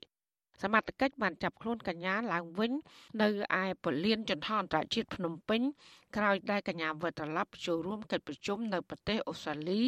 [0.62, 2.73] សមត្ថកិច្ចបានចាប់ខ្លួនកញ្ញាឡើងវិញ
[3.23, 3.29] នៅ
[3.61, 5.61] ឯពលានចន្ទអន្តរជាតិភ្នំពេញ
[6.16, 9.83] ក្រោយដែលកញ្ញាវិលត្រឡប់ចូលរួមកិច្ចប្រជុំនៅប្រទេសអូស្ត្រាលី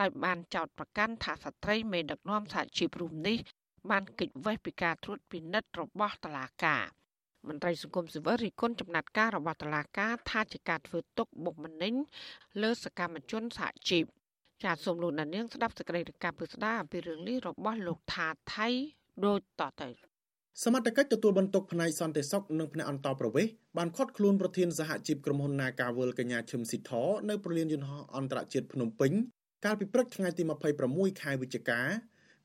[0.00, 3.36] ដោយបានចោទប្រកាន់ថាស្ត្រីមេដឹកនាំសហជីពរូបនេះ
[3.90, 6.84] បានគេចវេះពីការត្រួតពិនិត្យរបស់តុលាការ
[7.48, 11.94] មន្ត្រីសង្គមស៊ីវិលរិះគន់ចំណាត់ការរបស់តុលាការថាជាការធ្វើទុកបុកម្នេញ
[12.62, 14.04] លើសកម្មជនសហជីព
[14.64, 18.68] ចាសសូមលោកនាងស្ដាប់សេចក្តីរាយការណ៍ពិស្ដារអំពីរឿងនេះរបស់លោកថាថៃ
[19.24, 20.09] ដូចតទៅ
[20.64, 26.90] សមត្ថកិច្ចទទួលបន្ទុកផ្នែកសន្តិសុខនិងផ្នែកអន្តរប្រវេសន៍បានឃាត់ខ្លួនប្រធានសហជីពក្រុមហ៊ុន Nagawal កញ្ញាឈឹមស៊ីធ
[27.28, 29.12] នៅប្រលានយន្តហោះអន្តរជាតិភ្នំពេញ
[29.64, 30.42] កាលពីព្រឹកថ្ងៃទី
[30.82, 31.80] 26ខែវិច្ឆិកា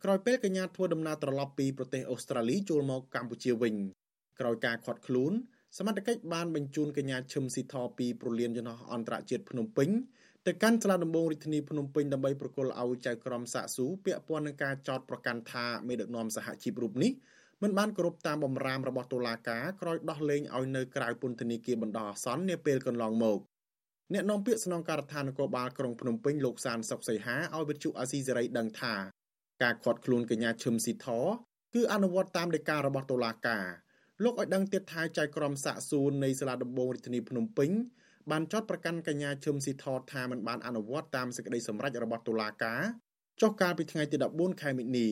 [0.03, 3.75] ក្រោយពេលកញ្ញាធ្វើដំណើរត្រឡប់ពីប្រទេសអូស្ត្រាលីចូលមកកម្ពុជាវិញ
[4.39, 5.33] ក្រោយការឃាត់ខ្លួន
[5.77, 9.89] សមត្ថកិច្ចបានបញ្ជូនកញ្ញាឈឹមស៊ីធពីប្រលានយន្តហោះអន្តរជាតិភ្នំពេញ
[10.47, 17.11] ទៅកាន់សាលាដំបងរាជធានីភ្នំពេញដើម្បីប្រគល់ឲ្យចៅក្រមសាកស៊ូពាក់ព័ន្ធនឹងការចោទប្រកាន់ថាមេដឹកនាំសហជីពរូបនេះ
[17.63, 23.39] មិនបានគោរពតាមបំរាមរបស់តុលាការក្រោយដោះលែងឲ្យនៅក្រៅពន្ធនាគារបណ្ដោះអាសន្ននាពេលកន្លងមក
[24.13, 28.95] អ្នកនាំពាក្យស្នងការដ្ឋាននគរបាលក្រុងភ្នំពេញលោកសានសុកសីហាឲ្យវិទ្យុអាស៊ីសេរីដឹងថា
[29.63, 31.07] ការខាត់ខ្លួនកញ្ញាឈឹមស៊ីធ
[31.73, 33.65] គឺអនុវត្តតាមដីការបស់តុលាការ
[34.23, 37.71] លោកឲ្យដឹងទៀតថាចៅក្រមសាកសួរនៃសាលាដំបងរាជធានីភ្នំពេញ
[38.31, 42.81] បានចោទប្រកាន់កញ្ញាឈឹមស៊ីធថាមិនបានអនុវត្តតាមសេចក្តីសម្រេចរបស់តុលាការ
[43.41, 45.07] ចុះកាលពីថ្ងៃទី14ខែមិនិនា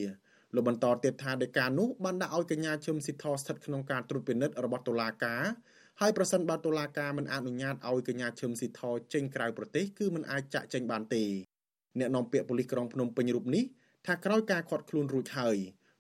[0.55, 5.43] លោកបន្តទៀតថាដីកានោះបានដាក់ឲ្យកញ្ញាឈឹមស៊ីធស្ថិតក្នុងការត្រួតពិនិត្យរបស់តុលាការ
[5.99, 8.81] ហើយប្រសិនបើតុលាការមិនអនុញ្ញាតឲ្យកញ្ញាឈឹមស៊ីធ
[9.13, 11.23] ចេញក្រៅប្រទេសគឺមិនអាចចាក់ចេញបានទេ
[11.99, 13.63] អ្នកនាំពាក្យប៉ូលីសក្រុងភ្នំពេញរូបនេះ
[14.07, 15.57] ថាក្រោយការខាត់ខ្លួនរួចហើយ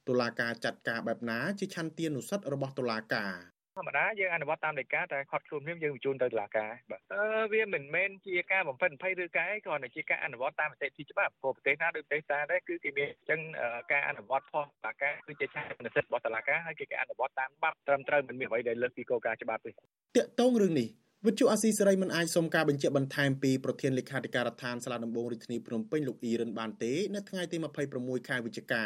[0.07, 13.39] តុលាការចាត់ការបែបណាជាឆន្ទានុសិទ្ធិរបស់តុលាការ ធម្មតាយើងអនុវត្តតាមដីកាតែខាត់ខ្លួនភ្លាមយើងបញ្ជូនទៅតុលាការបាទអឺវាមិនមែនជាការបំផិតបំភ័យឬការអីគ្រាន់តែជាការអនុវត្តតាមនីតិវិធីច្បាប់ព្រោះប្រទេសណាដូចប្រទេសតាដែរគឺគេមានអញ្ចឹង
[13.91, 19.73] ការអនុវត្តផុសតុលាការគឺជាឆានសិទ្ធិរបស់តុលាការហើយគេគេអនុវត្តតាមច្បាប់ត្រឹមត្រូវមិនមានអ្វីដែលលើសពីគោលការណ៍ច្បាប់ទេត
[20.17, 20.87] កតងរឿងនេះ
[21.27, 27.57] វិទ្យុអាស៊ីសេរីមិនអាចសុំការបញ្ជាក់បន្ថែមពីប្រធានលេខាធិការដ្ឋានសាលាដំបងរាជធានីភ្នំពេញលោកអ៊ីរិនបានទេនៅថ្ងៃទី
[27.93, 28.83] 26ខែវិច្ឆិកា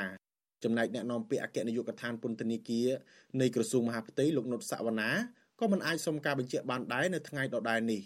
[0.64, 2.88] ចំណែកអ្នកនាំពាក្យអគ្គនាយកដ្ឋានពន្ធនាគារ
[3.42, 5.12] នៃក្រសួងមហាផ្ទៃលោកនុតសវណ្ណា
[5.60, 8.02] ក៏មិនអាចសុំការបញ្ជាក់បានដែរនៅថ្ងៃដដែលនេះ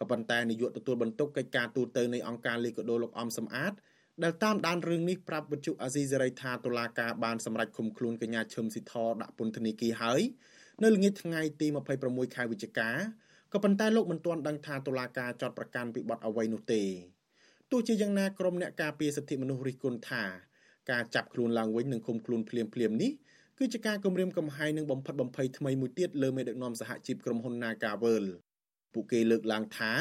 [0.00, 3.72] ក៏ប៉ុន្តែនាយកទទួលបន្ទុកកិច្ចការទូតនៃអង្គការលីកាដូលោកអំសំអាត
[4.24, 10.20] ដែលតាមដានរឿងនេះប្រាប់វិទ្យុអាស៊ីសេរីថាតុលាការបានសម្រេចឃុំខ្លួនកញ្ញាឈឹមស៊ីធដាក់ពន្ធនាគារហើយ
[10.82, 11.66] នៅល្ងាចថ្ងៃទី
[12.02, 12.90] 26ខែវិច្ឆិកា
[13.52, 16.82] ក៏ប៉ុន្តែលោកមិនទាន់ដឹងថាតុលាការចោទប្រកាន់ពីបទអ្វីនោះទេ
[17.70, 20.24] ទោះជាយ៉ាងណាក្រុមអ្នកការពារសិទ្ធិមនុស្សរិះគន់ថា
[20.90, 23.12] ការចាប់ខ្លួនឡើងវិញនិងឃុំខ្លួនភ្លាមភ្លាមនេះ
[23.58, 28.24] គឺជាការគំរាមកំហែងនិងបំផិតបំភ័យថ្មីមួយទៀតលើមេដឹកនាំសហជីពក្រុមហ៊ុន Nagavel
[28.92, 29.92] ពួកគេលើកឡើងថា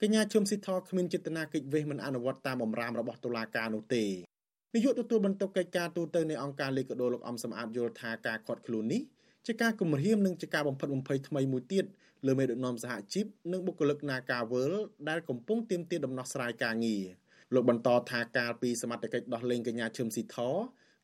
[0.00, 4.04] កញ្ញាឈឹមស៊ីធគ្មានចេតនាកិច្ចវេះមិនអនុវត្តតាមបំរាមរបស់តុលាការនោះទេ
[4.74, 9.02] នាយកទទួលបន្ទុកកិច្ចការទូតទៅនៃអង្គការលេខកដោលោកអំសំអាតយល់ថាការខាត់ខ្លួននេះ
[9.46, 11.84] ជាការគំរាមនិងជាការបំផិតបំភ័យថ្មីមួយទៀត
[12.26, 14.72] លើមេដឹកនាំសហជីពនិងបុគ្គលិក Nagavel
[15.08, 17.04] ដែលកំពុងទាមទារដំណោះស្រាយការងារ
[17.54, 20.38] លោកបន្តថាកាលពីសមត្ថកិច្ចដោះលែងកញ្ញាឈឹមស៊ីធ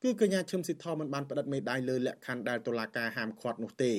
[0.02, 3.92] គឺកញ្ញាឈឹមស៊ីធមិនបានផ្តិតមេដាយលើលក្ខខណ្ឌដែលតុលាការហាមឃាត់នោះទេ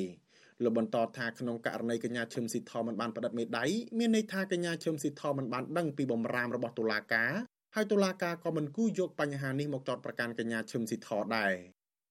[0.63, 7.31] លោកបន្តថាក្នុងករណីកញ្ញាឈឹមស៊ីធមិនបានផ្តិតមេដាយមានន័យថាកញ្ញាឈឹមស៊ីធមិនបានដឹងពីបំរាមរបស់តុលាការ
[7.75, 11.53] ហើយតុលាការក៏មិនគូយកបញ្ហានេះមកចោទប្រកាន់កញ្ញាឈឹមស៊ីធដែរ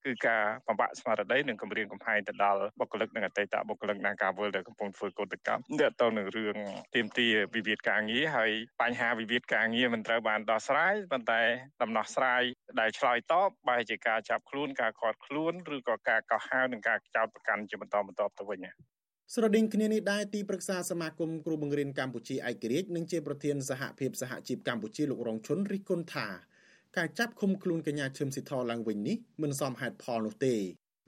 [0.05, 6.57] គឺការបំបាក់ស្មារតីនិងគម្រាមកំហែងទៅដល់បុគ្គលិកនិងអតីតបុគ្គលិកនៃការវិលដែលកំពុងធ្វើកោតកម្មទាក់ទងនឹងរឿង
[6.95, 11.43] ទាមទារវិវាទការងារហើយបញ្ហាវិវាទការងារមិនត្រូវបានដោះស្រាយប៉ុន្តែ
[11.83, 12.43] ដំណោះស្រាយ
[12.81, 18.61] ដែលឆ្លើយតបបែរជាការចាប់ខ្លួនការខាត់ខ្លួនឬក៏ការកោះហៅនិងការចោទប្រកាន់ជាបន្តបន្ទាប់ទៅវិញ
[19.35, 26.27] ស្រដៀងគ្នានេះដែរទីប្រឹក្សាសមាគមគ្រូបង្រៀនកម្ពុជាឯករាជ្យនិងជាប្រធានសហភាពសហជីពកម្ពុជាលោករងឈុនរិះគន់ថា
[26.97, 30.55] ការចាប់ឃុំខ្លួនកញ្ញាឈឹមស៊ីធឡើងវិញនេះមិនសមហេតុផលនោះទេ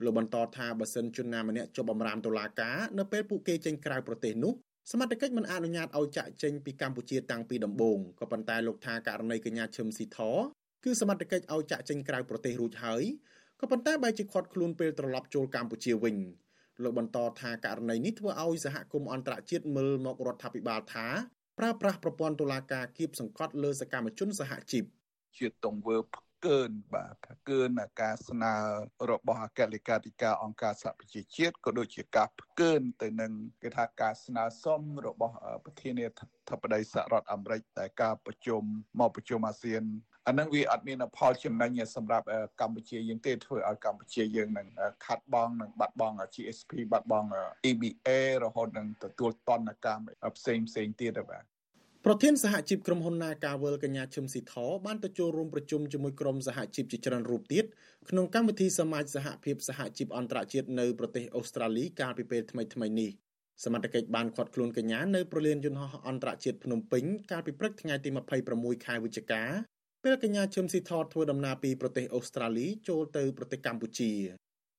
[0.03, 4.53] លោកបន្តថាបើសិនជនណាម្នាក់ជាប់បំរាមតុលាការនៅពេលពួកគេចេញក្រៅប្រទេសនោះ
[4.91, 10.19] សមត្ថកិច្ចមិនអនុញ្ញាតឲ្យចាក់ចេញពីកម្ពុជាតាំងពីដំបូងក៏ប៉ុន្តែលោកថាករណីកញ្ញាឈឹមស៊ីធ
[10.83, 13.03] គឺសមត្ថកិច្ចឲ្យចាក់ចេញក្រៅប្រទេសរួចហើយ
[13.59, 16.17] ក៏ប៉ុន្តែបែរជាខាត់ខ្លួនពេលត្រឡប់ចូលកម្ពុជាវិញ
[16.83, 21.07] លោកបន្តថាករណីនេះធ្វើឲ្យសហគមន៍អន្តរជាតិមើលមករដ្ឋាភិបាលថា
[21.59, 24.83] ប្រើប្រាស់ប្រព័ន្ធតុលាការគៀបសង្កត់លើសកម្មជនសហជីព
[25.37, 27.69] ជាទង្វើផ្កើនបាទផ្កើន
[28.01, 28.53] ការស្នើ
[29.11, 36.05] របស់អគ្គលេខាធិការអង្គការសហប្រជាជាតិក៏ដូចជាការផ្កើនទៅនឹងគេថាការស្នើសុំរបស់ប្រធានា
[36.49, 38.63] ធិបតីសហរដ្ឋអាមេរិកតែការប្រជុំ
[38.99, 39.83] មកប្រជុំអាស៊ាន
[40.27, 42.25] អានឹងវាអត់មានផលចំណេញសម្រាប់
[42.61, 44.67] កម្ពុជាយើងទេធ្វើឲ្យកម្ពុជាយើងនឹង
[45.05, 47.29] ខាត់បងនឹងបាត់បង់ GSP បាត់បង់
[47.69, 48.09] EBA
[48.43, 50.03] រហូតនឹងទទួលតនកម្ម
[50.37, 51.43] ផ្សេងផ្សេងទៀតបាទ
[52.07, 57.65] ប្រធានសហជីពក្រុមហ៊ុន Nagavel កញ្ញាឈឹមស៊ីធបានទៅចូលរួមប្រជុំជាមួយក្រុមសហជីពជាច្រើនរូបទៀត
[58.09, 63.09] ក្នុងកម្មវិធីសមាជសហភាពសហជីពអន្តរជាតិនៅប្រទេសអូស្ត្រាលីកាលពីពេលថ្មីៗនេះ
[63.63, 68.09] សមត្ថកិច្ចបានឃាត់ខ្លួនកញ្ញានៅប្រលានយន្តហោះអន្តរជាតិភ្នំពេញកាលពីព្រឹកថ្ងៃទី
[68.47, 69.43] 26ខែវិច្ឆិកា
[70.03, 74.11] ពេលកញ្ញាឈឹមស៊ីធធ្វើដំណើរពីប្រទេសអូស្ត្រាលីចូលទៅប្រទេសកម្ពុជា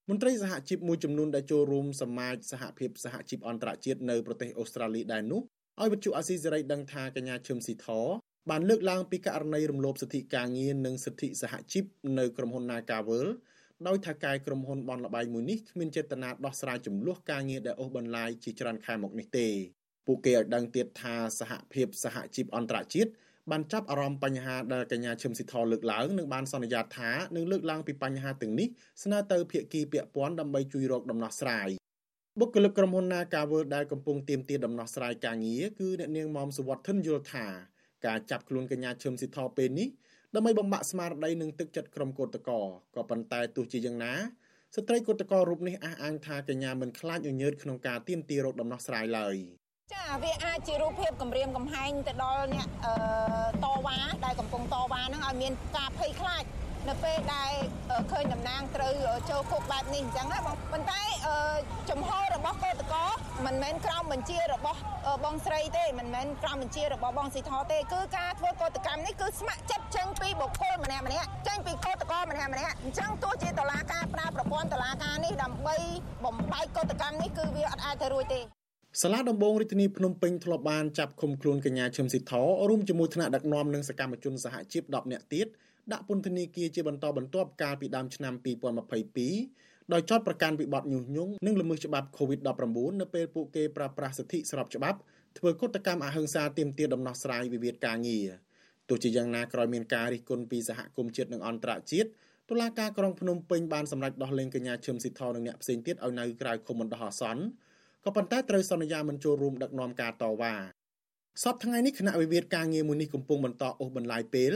[0.09, 5.43] មន្ត្រីសហជីពមួយចំនួនដែលចូលរួមសមាជសហភាពសហជីពអន្តរជាតិនៅប្រទេសអូស្ត្រាលីដែរនោះ
[5.81, 7.87] ឲ្យវិទ្យុអាស៊ីសេរីដឹងថាកញ្ញាឈឹមស៊ីធ
[8.51, 11.85] បានលើកឡើងពីករណីរំលោភសិទ្ធិការងារនិងសិទ្ធិសហជីព
[12.19, 13.27] នៅក្រុមហ៊ុន Nagavel
[13.87, 19.49] ដោយថាកាយក្រុមហ៊ុនបនលបៃមួយនេះគ្មានចេតនាដោះស្រាយចំនួនការងារដែលអូសបន្លាយជាច្រើនខែមកនេះទេ
[20.07, 23.11] ពួកគេឲ្យដឹងទៀតថាសហភាពសហជីពអន្តរជាតិ
[23.51, 28.69] បានចាប់អារម្មណ៍បញ្ហាដែលកញ្ញាឈឹមស៊ីធលើកឡើងនិងបានសន្យាថានឹងលើកឡើងពីបញ្ហាទាំងនេះ
[29.03, 31.69] ស្នើទៅភាគីពាក់ព័ន្ធដើម្បីជួយរកដំណោះស្រាយ
[32.41, 37.47] បុគ្គលិកក្រុមហ៊ុន Nagavel ដែលកំពុងទាមទារដំណោះស្រាយការងារគឺអ្នកនាងមុំសវត្ថិនយល់ថា
[38.07, 39.89] ការចាប់ខ្លួនកញ្ញាឈឹមស៊ីថពេលនេះ
[40.35, 42.55] ដើម្បីបំបាក់ស្មារតីនិងទឹកចិត្តក្រុមកោតក្រ
[42.95, 44.13] ក៏ប៉ុន្តែទោះជាយ៉ាងណា
[44.75, 49.37] ស្ត្រីកោតក្ររូបនេះអះអាងថាកញ្ញាមិនខ្លាចញញើតក្នុងការទាមទាររកដំណោះស្រាយឡើយ
[49.95, 52.69] ចាវាអាចជារូបភាពគម្រាមកំហែងទៅដល់អ្នក
[53.65, 56.45] តវ៉ាដែលកំពុងតវ៉ាហ្នឹងឲ្យមានការភ័យខ្លាច
[56.89, 57.53] នៅពេលដែល
[58.13, 58.93] ឃើញតំណាងត្រូវ
[59.31, 61.03] ចូលគុកបែបនេះអញ្ចឹងណាបងប៉ុន្តែ
[61.91, 63.05] ចំហរបស់កោតកោ
[63.47, 64.81] មិនមែនក្រោមបញ្ជារបស់
[65.25, 75.77] បងស្រីទេមិនមែនក្រោមបញ្ជារបស់បងស៊ីថទេគឺការធ្វើកោតកម្មនេះគឺស្ម័គ្រចិត្តចេញពីបុគ្គលម្នាក់ម្នាក់ចេញពីកោតកោម្នាក់ម្នាក់អញ្ចឹងទោះជាតឡាការប្រើប្រព័ន្ធតឡាការនេះដើម្បី
[76.25, 78.41] បំបែកកោតកម្មនេះគឺវាអត់អាចទៅរួចទេ
[79.03, 82.33] សាលាដំបងរាជធានីភ្នំពេញធ្លាប់បានចាប់ឃុំខ្លួនកញ្ញាឈឹមស៊ីធ
[82.69, 85.47] រួមជាមួយថ្នាក់ដឹកនាំនិងសកម្មជនសហជីព10នាក់ទៀត
[85.93, 88.35] ដាក់ពន្ធនាគារជាបន្តបន្ទាប់កាលពីដើមឆ្នាំ
[89.15, 94.99] 2022ដោយចោទប្រកាន់ពីបទញុះញង់និងល្មើសច្បាប់ COVID-19 នៅពេលពួកគេប្រើប្រាស់សិទ្ធិស្របច្បាប់
[95.39, 98.29] ធ្វើកុតកម្មអហិង្សាទាមទារដំណោះស្រាយវិវាទការងារ
[98.89, 102.09] ទោះជាយ៉ាងណាក្រោយមានការរិះគន់ពីសហគមន៍ជាតិនិងអន្តរជាតិ
[102.51, 107.43] តុលាការក្រុងភ្នំពេញបានសម្រេចដោះលែងកញ្ញាឈឹមស៊ីថនិងអ្នកផ្សេងទៀតឲ្យនៅក្រៅឃុំបណ្ដោះអាសន្ន
[108.05, 110.55] ក៏ប៉ុន្តែត្រូវសន្យាមិនចូលរួមដឹកនាំការតវ៉ា
[111.43, 114.53] សពថ្ងៃនេះគណៈវិវាទការងារមួយនេះកំពុងបន្តអូសបន្លាយពេល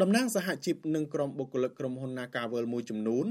[0.00, 3.26] តំណាងសហជីពនិងក្រុមបុគ្គលិកក្រុមហ៊ុន Nagavel មួយចំនួន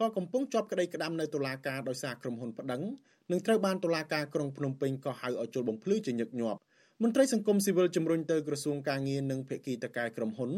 [0.00, 2.82] ក៏កំពុងជាប់ក្តីក្តាំនៅតុលាការដោយសារក្រុមហ៊ុនប្តឹង
[3.30, 6.58] និងត្រូវបានតុលាការក្រុងភ្នំពេញក៏ហៅឲ្យចូលបំភ្លឺជាញឹកញាប់
[7.02, 10.50] មន្ត្រីសង្គមស៊ីវិលជំរុញទៅក្រសួងការងារនិងភាគីតកែក្រុមហ៊ុន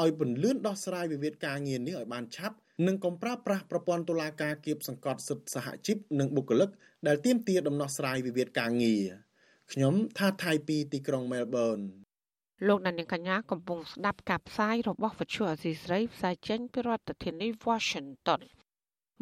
[0.00, 6.70] ឲ្យពន្លឿនដោះស្រាយវិវាទការងារនេះឲ្យបានឆាប់និងកុំប្រើប្រាស់ប្រព័ន្ធតុលាការគៀបសង្កត់សិទ្ធិសហជីពនិងបុគ្គលិក
[7.06, 9.04] ដែលទាមទារដំណោះស្រាយវិវាទការងារ
[9.72, 11.78] ខ្ញុំថាថៃពីទីក្រុងមែលប៊ន
[12.66, 18.40] លោកដានៀងកញ្ញាកំពុងស្ដាប់ការផ្សាយរបស់វិទ្យុអសីស្រីផ្សាយចេញពីរដ្ឋធានី Washington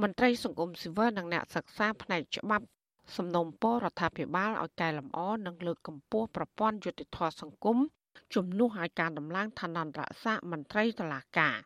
[0.02, 2.66] មន្ត្រីសង្គមស៊ីវិលនិងអ្នកសិក្សាផ្នែកច្បាប់
[3.16, 7.78] សំណុំពររដ្ឋាភិបាលឲ្យកែលម្អនិងលើកកម្ពស់ប្រព័ន្ធយុតិធធសង្គម
[8.34, 11.56] ជំនួសឲ្យការដំឡើងឋានន្តរស័ក្តិមន្ត្រីតុលាការ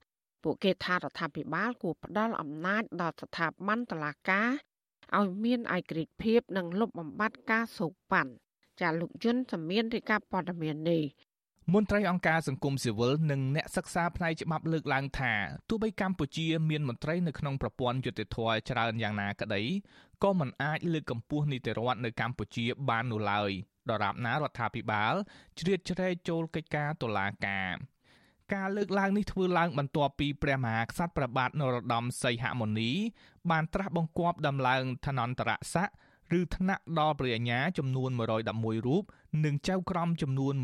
[0.43, 4.49] ពួកគេថារដ្ឋាភិបាលគួរផ្ដល់អំណាចដល់ស្ថាប័នតុលាការ
[5.19, 8.33] ឲ្យមានឯករាជ្យភាពនិងលុបបំបាត់ការសូកប៉ាន់
[8.81, 11.03] ចាលោកយុនសមៀនរាយការណ៍ព័ត៌មាននេះ
[11.73, 15.33] មន្ត្រីអង្គការសង្គមស៊ីវិលនិងអ្នកសិក្សាផ្នែកច្បាប់លើកឡើងថា
[15.69, 18.39] ទោះបីកម្ពុជាមានមន្ត្រីនៅក្នុងប្រព័ន្ធយុតិធធ
[18.71, 19.63] ច្រើនយ៉ាងណាក្តី
[20.23, 23.51] ក៏មិនអាចលើកកម្ពស់នីតិរដ្ឋនៅកម្ពុជាបាននោះឡើយ
[23.91, 25.15] ដរាបណារដ្ឋាភិបាល
[25.59, 27.73] ជ្រៀតជ្រែកចូលកិច្ចការតុលាការ
[28.55, 32.91] ការលើកឡើងនេះធ្វើឡើងបន្ទាប់ពីព្រះមហាក្សត្រព្រះបាទនរោត្តមសីហមុនី
[33.51, 35.95] បានត្រាស់បង្គាប់ដំឡើងឋានន្តរស័ក្តិ
[36.39, 39.05] ឬថ្នាក់ដល់ព្រះអញ្ញាចំនួន111រូប
[39.45, 40.55] និងចៅក្រមចំនួន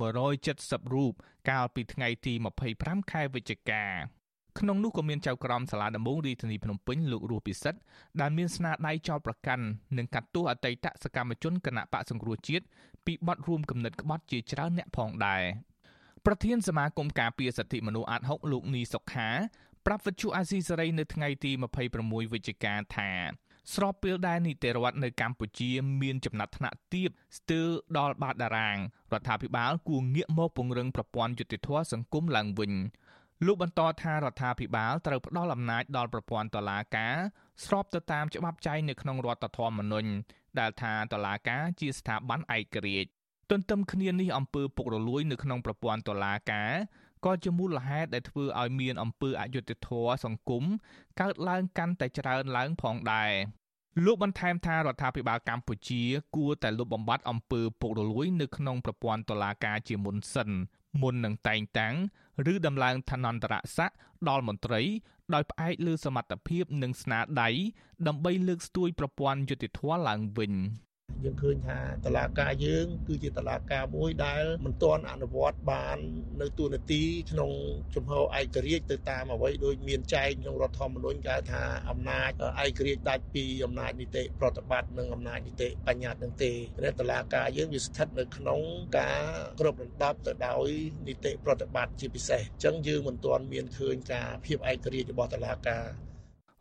[0.43, 1.13] 170រូប
[1.51, 2.33] កាលពីថ្ងៃទី
[2.73, 3.85] 25ខែវិច្ឆិកា
[4.59, 7.81] ក្នុងនោះក៏មានចៅក្រមសាលាដំបងរាជធានីភ្នំពេញលោករស់ពិសិដ្ឋ
[8.21, 9.65] ដែលមានស្នាដៃចោទប្រកាន់
[9.97, 12.65] និងកាត់ទោសអតីតសកម្មជនគណៈបកសង្គ្រោះជាតិ
[13.07, 15.43] ពីបទរួមគំនិតក្បត់ជាច្រើនអ្នកផងដែរ
[16.27, 19.29] ប្រធានសមាគមការពារសិទ្ធិមនុស្សអាត6លោកនីសុខា
[19.87, 21.51] ប្រាប់វិទ្យុអាស៊ីសេរីនៅថ្ងៃទី
[21.93, 23.11] 26វិច្ឆិកាថា
[23.75, 25.71] ស្របពេលដែលនីតិរដ្ឋនៅកម្ពុជា
[26.03, 27.67] មានចំណាត់ថ្នាក់ទាបស្ទើរ
[27.99, 28.77] ដល់បាតតារាង
[29.13, 32.73] រដ្ឋាភិបាលគួរងាកមកពង្រឹងប្រព័ន្ធយុតិធធសង្គមឡើងវិញ
[33.47, 37.17] លោកបន្តថារដ្ឋាភិបាលត្រូវផ្ដល់អំណាចដល់ប្រព័ន្ធតុលាការ
[37.65, 40.11] ស្របទៅតាមច្បាប់ចែងនៅក្នុងរដ្ឋធម្មនុញ្ញ
[40.59, 43.11] ដែលថាតុលាការជាស្ថាប័នឯករាជ្យ
[43.51, 46.73] ទន្ទឹមគ្នានេះអំពើពុករលួយនៅក្នុងប្រព័ន្ធតុលាការ
[47.25, 50.65] ក៏ជាមូលហេតុដែលធ្វើឲ្យមានអំពើអយុត្តិធម៌សង្គម
[51.21, 53.33] កើតឡើងកាន់តែច្រើនឡើងផងដែរ
[54.05, 56.03] លោកបន្ថែមថារដ្ឋាភិបាលកម្ពុជា
[56.37, 60.51] គួរតែលុបបំបាត់អំពើពុករលួយនៅក្នុងប្រព័ន្ធតុលាការជាមុនសិន
[61.03, 61.95] មុននឹងតែងតាំង
[62.53, 63.97] ឬដំឡើងឋានន្តរស័ក្តិ
[64.29, 64.83] ដល់មន្ត្រី
[65.35, 67.51] ដោយផ្អែកលើសមត្ថភាពនិងស្នាដៃ
[68.07, 70.53] ដើម្បីលើកស្ទួយប្រព័ន្ធយុតិធធម៌ឡើងវិញ
[71.25, 75.99] យើងឃើញថាតឡាការយើង គឺជាតឡាការមួយដែលមិនទាន់អនុវត្តបាន
[76.41, 77.51] នៅទូនាទីក្នុង
[77.95, 82.31] ជំហរឯករាជ្យទៅតាមអ្វីដូចមានចែងក្នុងរដ្ឋធម្មនុញ្ញគេថាអំណាច
[82.63, 86.53] ឯករាជ្យដាច់ពីអំណាចនីតិប្រតិបត្តិនិងអំណាចនីតិបញ្ញត្តិនឹងទេ
[86.85, 88.61] តែតឡាការយើងវាស្ថិតនៅក្នុង
[88.99, 89.23] ការ
[89.61, 90.69] គ្រប់រំដាប់ទៅដោយ
[91.09, 96.10] នីតិប្រតិបត្តិជាពិសេសអញ្ចឹងយើងមិនទាន់មានឃើញការភាពឯករាជ្យរបស់តឡាការ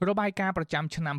[0.07, 1.15] របាយការណ៍ប្រចាំឆ្នាំ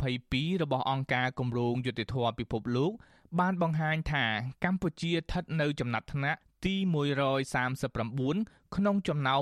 [0.00, 2.92] 2022របស់អង្គការគម្រោងយុតិធធពិភពលោក
[3.40, 4.24] បានបង្ហាញថា
[4.64, 6.74] កម្ពុជាស្ថិតនៅចំណាត់ថ្នាក់ទី
[7.54, 9.40] 139ក្នុងចំណោម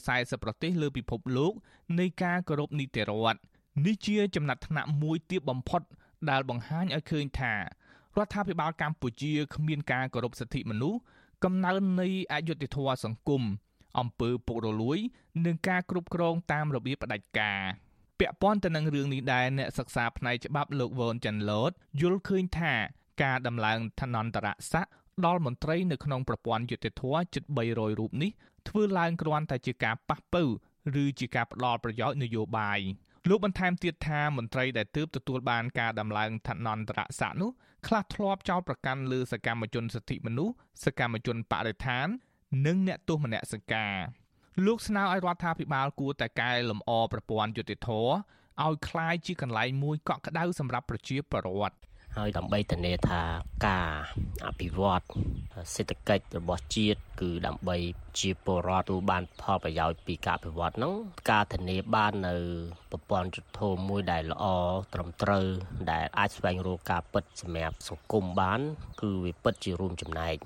[0.00, 1.52] 140ប្រទេសលើពិភពលោក
[1.98, 3.38] នៃការគោរពនីតិរដ្ឋ
[3.84, 5.82] នេះជាចំណាត់ថ្នាក់មួយទាបបំផុត
[6.30, 7.60] ដែលបង្ហាញឲ្យឃើញថារ
[8.24, 10.98] ដ្ឋាភិបាលកម្ពុជាគ្មានការគោរពសិទ្ធិមនុស្ស
[11.44, 13.42] កំណើននៃអយុត្តិធម៌សង្គម
[13.98, 14.98] អំពើពុករលួយ
[15.44, 17.62] និងការគ្រប់គ្រងតាមរបៀបផ្ដាច់ការ។
[18.20, 22.74] ពាក់ព័ន្ធទៅនឹងរឿងនេះដែរអ្នកសិក្សាផ្នែកច្បាប់លោកវ៉ុនចាន់ឡូតយល់ឃើញថា
[23.22, 24.92] ការដំឡើងឋានន្តរស័ក្តិ
[25.26, 27.02] ដល់មន្ត្រីនៅក្នុងប្រព័ន្ធយុតិធធ
[27.34, 28.30] ជិត300រូបនេះ
[28.68, 30.42] ធ្វើឡើងគ្រាន់តែជាការប៉ះពៅ
[31.02, 32.80] ឬជាការផ្ដល់ប្រយោជន៍នយោបាយ
[33.28, 37.50] លោកបន្ថែមទៀតថាមន្ត្រីដែលទើបទទួលបានការដំឡើងឋានន្តរស័ក្តិនោះ
[37.86, 40.54] ខ្លះធ្លាប់ចោទប្រកាន់លើសកម្មជនសិទ្ធិមនុស្ស
[40.84, 42.06] សកម្មជនបរិស្ថាន
[42.66, 43.94] និងអ្នកទោសមនសិការ
[44.65, 47.89] លោកស្នើឲ្យរដ្ឋាភិបាលគួរតែកែលម្អប្រព័ន្ធយុតិធធ
[48.65, 51.75] ឲ្យคล้ายជាកន្លែងមួយកក់ក្ដៅសម្រាប់ប្រជាពលរដ្ឋ
[52.16, 53.22] ហើយដើម្បីធានាថា
[53.66, 53.90] ការ
[54.46, 55.04] អភិវឌ្ឍ
[55.74, 57.76] សេដ្ឋកិច្ចរបស់ជាតិគឺដើម្បី
[58.20, 60.94] ជាពលរដ្ឋទូបានផលប្រយោជន៍ពីការអភិវឌ្ឍហ្នឹង
[61.30, 62.36] ការធានាបាននៅ
[62.90, 64.44] ប្រព័ន្ធយុទ្ធធម៌មួយដែលល្អ
[64.94, 65.46] ត្រឹមត្រូវ
[65.90, 68.60] ដែលអាចស្វែងរកការពិតសម្រាប់សង្គមបាន
[69.02, 70.36] គឺវាពិតជារួមចំណែក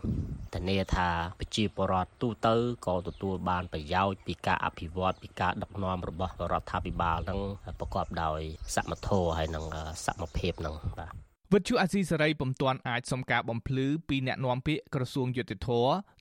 [0.54, 1.08] ធានាថា
[1.40, 2.54] ប្រជាពលរដ្ឋទូទៅ
[2.86, 7.40] ក៏ទទួលបានប្រយោជន៍ពីការអភិវឌ្ឍពីការដឹកនាំរបស់រដ្ឋាភិបាលនឹង
[7.80, 8.40] ប្រកបដោយ
[8.74, 9.64] សមធម៌ហើយនិង
[10.06, 11.23] សមភាពនឹងបាទ
[11.56, 15.68] វិទ្យុអាស៊ីសេរីពុំទាន់អាចសុំការបំភ្លឺពីអ្នកនាំពាក្យក្រសួងយុតិធធ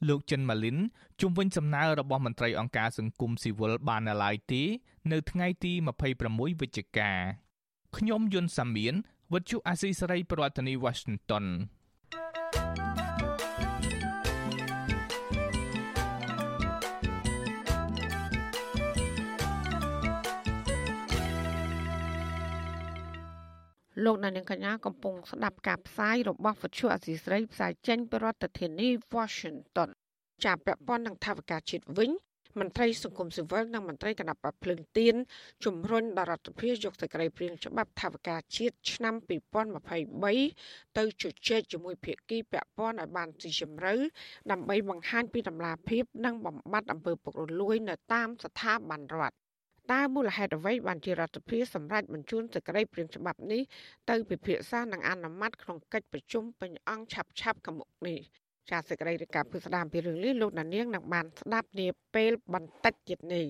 [0.07, 0.77] លោកចិនម៉ាលីន
[1.21, 4.63] ជុំវិញសំណើរបស់មន្ត្រីអង្គការសង្គមស៊ីវិលបាននៅឡើយទេ
[5.11, 5.73] នៅថ្ងៃទី
[6.17, 7.11] 26វិច្ឆិកា
[7.97, 8.93] ខ្ញុំយុនសាមៀន
[9.33, 11.45] វិទ្យុអាស៊ីសេរីប្រធានាធិបតី Washington
[24.03, 29.89] លោកនាងកញ្ញាកំពុងស្ដាប់ការផ្សាយរបស់វិទ្យុអសីស្រីផ្សាយចេញពីរដ្ឋធានី Washington
[30.45, 32.11] ចាប់ពាក់ព័ន្ធនឹងថាវិការជាតិវិញ
[32.59, 35.15] មន្ត្រីសង្គមស៊ីវិលនិងមន្ត្រីគណៈបកភ្លើងទៀន
[35.65, 39.15] ជំរុញដល់រដ្ឋាភិបាលយកសេចក្តីព្រាងច្បាប់ថាវិការជាតិឆ្នាំ
[40.05, 43.93] 2023ទៅជជែកជាមួយភាគីពាក់ព័ន្ធឲ្យបានស៊ីជម្រៅ
[44.51, 49.42] ដើម្បីបង្ហាញពីដំណាភាពនិងបំបត្តិអំពើពុករលួយនៅតាមស្ថាប័នរដ្ឋ
[49.91, 53.61] តើមូលហេតុអ្វីបានជារដ្ឋាភិបាលសម្រេចបញ្ជូនសេចក្តីព្រាងច្បាប់នេះ
[54.09, 58.19] ទៅពិភាក្សានិងអនុម័តក្នុងកិច្ចប្រជុំពេញអង្គឆាប់ឆាប់កមុកនេះ
[58.69, 63.45] ចាសសេចក្តីរាយការណ៍ពីស្ដាមពីរឿងនេះលោកដានៀងនឹងបានស្ដាប់នាពេលបន្តិចទៀតនេះ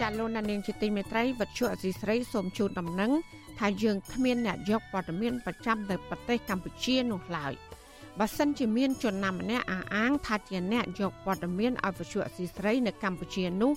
[0.00, 3.12] ចាលោកដានៀងជាទីមេត្រីវັດឈុអសីស្រីសូមជូនដំណឹង
[3.58, 7.54] ថាយើងគ្មានអ្នកយកព័ត៌មានប្រចាំទៅប្រទេសកម្ពុជានោះឡើយ។
[8.22, 13.72] បើសិនជាមានជនណាម្នាក់អះអាងថាជាអ្នកយកព័ត៌មានឲ្យវិទ្យុអសីស្រីនៅកម្ពុជានោះ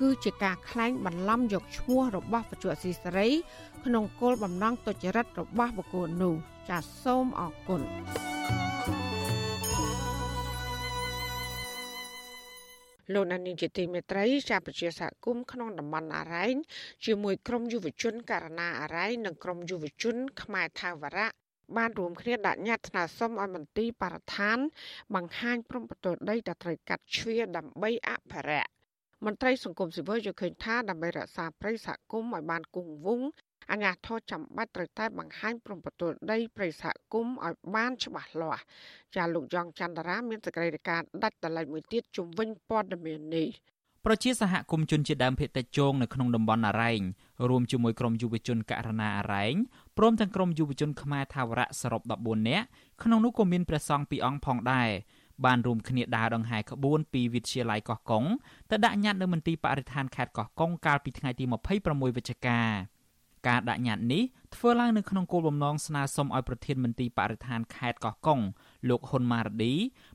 [0.00, 3.26] គឺជាការក្លែងបន្លំយកឈ្មោះរបស់វិទ្យុអសីស្រី
[3.84, 6.34] ក្នុងគោលបំណងទុច្ចរិតរបស់បុគ្គលនោះ
[6.68, 7.82] ចាសសូមអរគុណ
[13.12, 16.54] លោកនានីជាទីមេត្រីជាប្រជាសហគមន៍ក្នុងតំបន់អរ៉ែង
[17.04, 21.41] ជាមួយក្រុមយុវជនករណីអរ៉ែងនិងក្រុមយុវជនខ្មែរថាវរៈ
[21.78, 24.58] បានរួមគ្នាដាក់ញត្តិស្នើសុំឲ្យមន្ទីរបរិស្ថាន
[25.14, 28.70] បង្ហាញព្រំប្រទល់ដីដែលត្រូវកាត់ជ្រៀដើម្បីអភិរក្ស
[29.26, 33.28] មន្ត្រីសង្គមស៊ីវិលយល់ឃើញថាដើម្បីរក្សាព្រៃសហគមន៍ឲ្យបានគង់វង្ស
[33.70, 38.62] អាជ្ញាធរចាំបាច់ត្រូវតែបង្ហាញព្រំប្រទល់ដីព្រៃសហគមន៍ឲ្យបានច្បាស់លាស់
[39.16, 43.48] ចាលោកយ៉ងច័ន្ទរាមានសេចក្តីរាយការណ៍ដាច់ដライមួយទៀតជំវិញព័ត៌មាននេះ
[44.06, 47.02] ប្រជាសហគមន៍ជនជាដើមភាគតិចជងនៅក្នុងតំបន់អរ៉ែង
[47.50, 49.54] រួមជាមួយក្រុមយុវជនករណីអរ៉ែង
[49.98, 52.66] ព្រមទាំងក្រុមយុវជនខ្មែរថាវរៈសរុប14នាក់
[53.02, 54.90] ក្នុងនោះក៏មានព្រះសង្ឃពីរអង្គផងដែរ
[55.44, 58.24] បានរួមគ្នាដើរដង្ហែក្បួនពីវិទ្យាល័យកោះកុង
[58.70, 61.44] ទៅដាក់ញត្តិនៅមន្ទីរបរិស្ថានខេត្តកោះកុងកាលពីថ្ងៃទី
[61.80, 62.60] 26វិច្ឆិកា
[63.48, 64.22] ការដាក់ញត្តិនេះ
[64.54, 68.40] ធ្វើឡើងនៅក្នុងគោលបំណងស្នើសុំឲ្យប្រធានមន្ទីរបរិស្ថានខេត្តកោះកុង
[68.88, 69.72] លោកហ៊ុនម៉ារឌី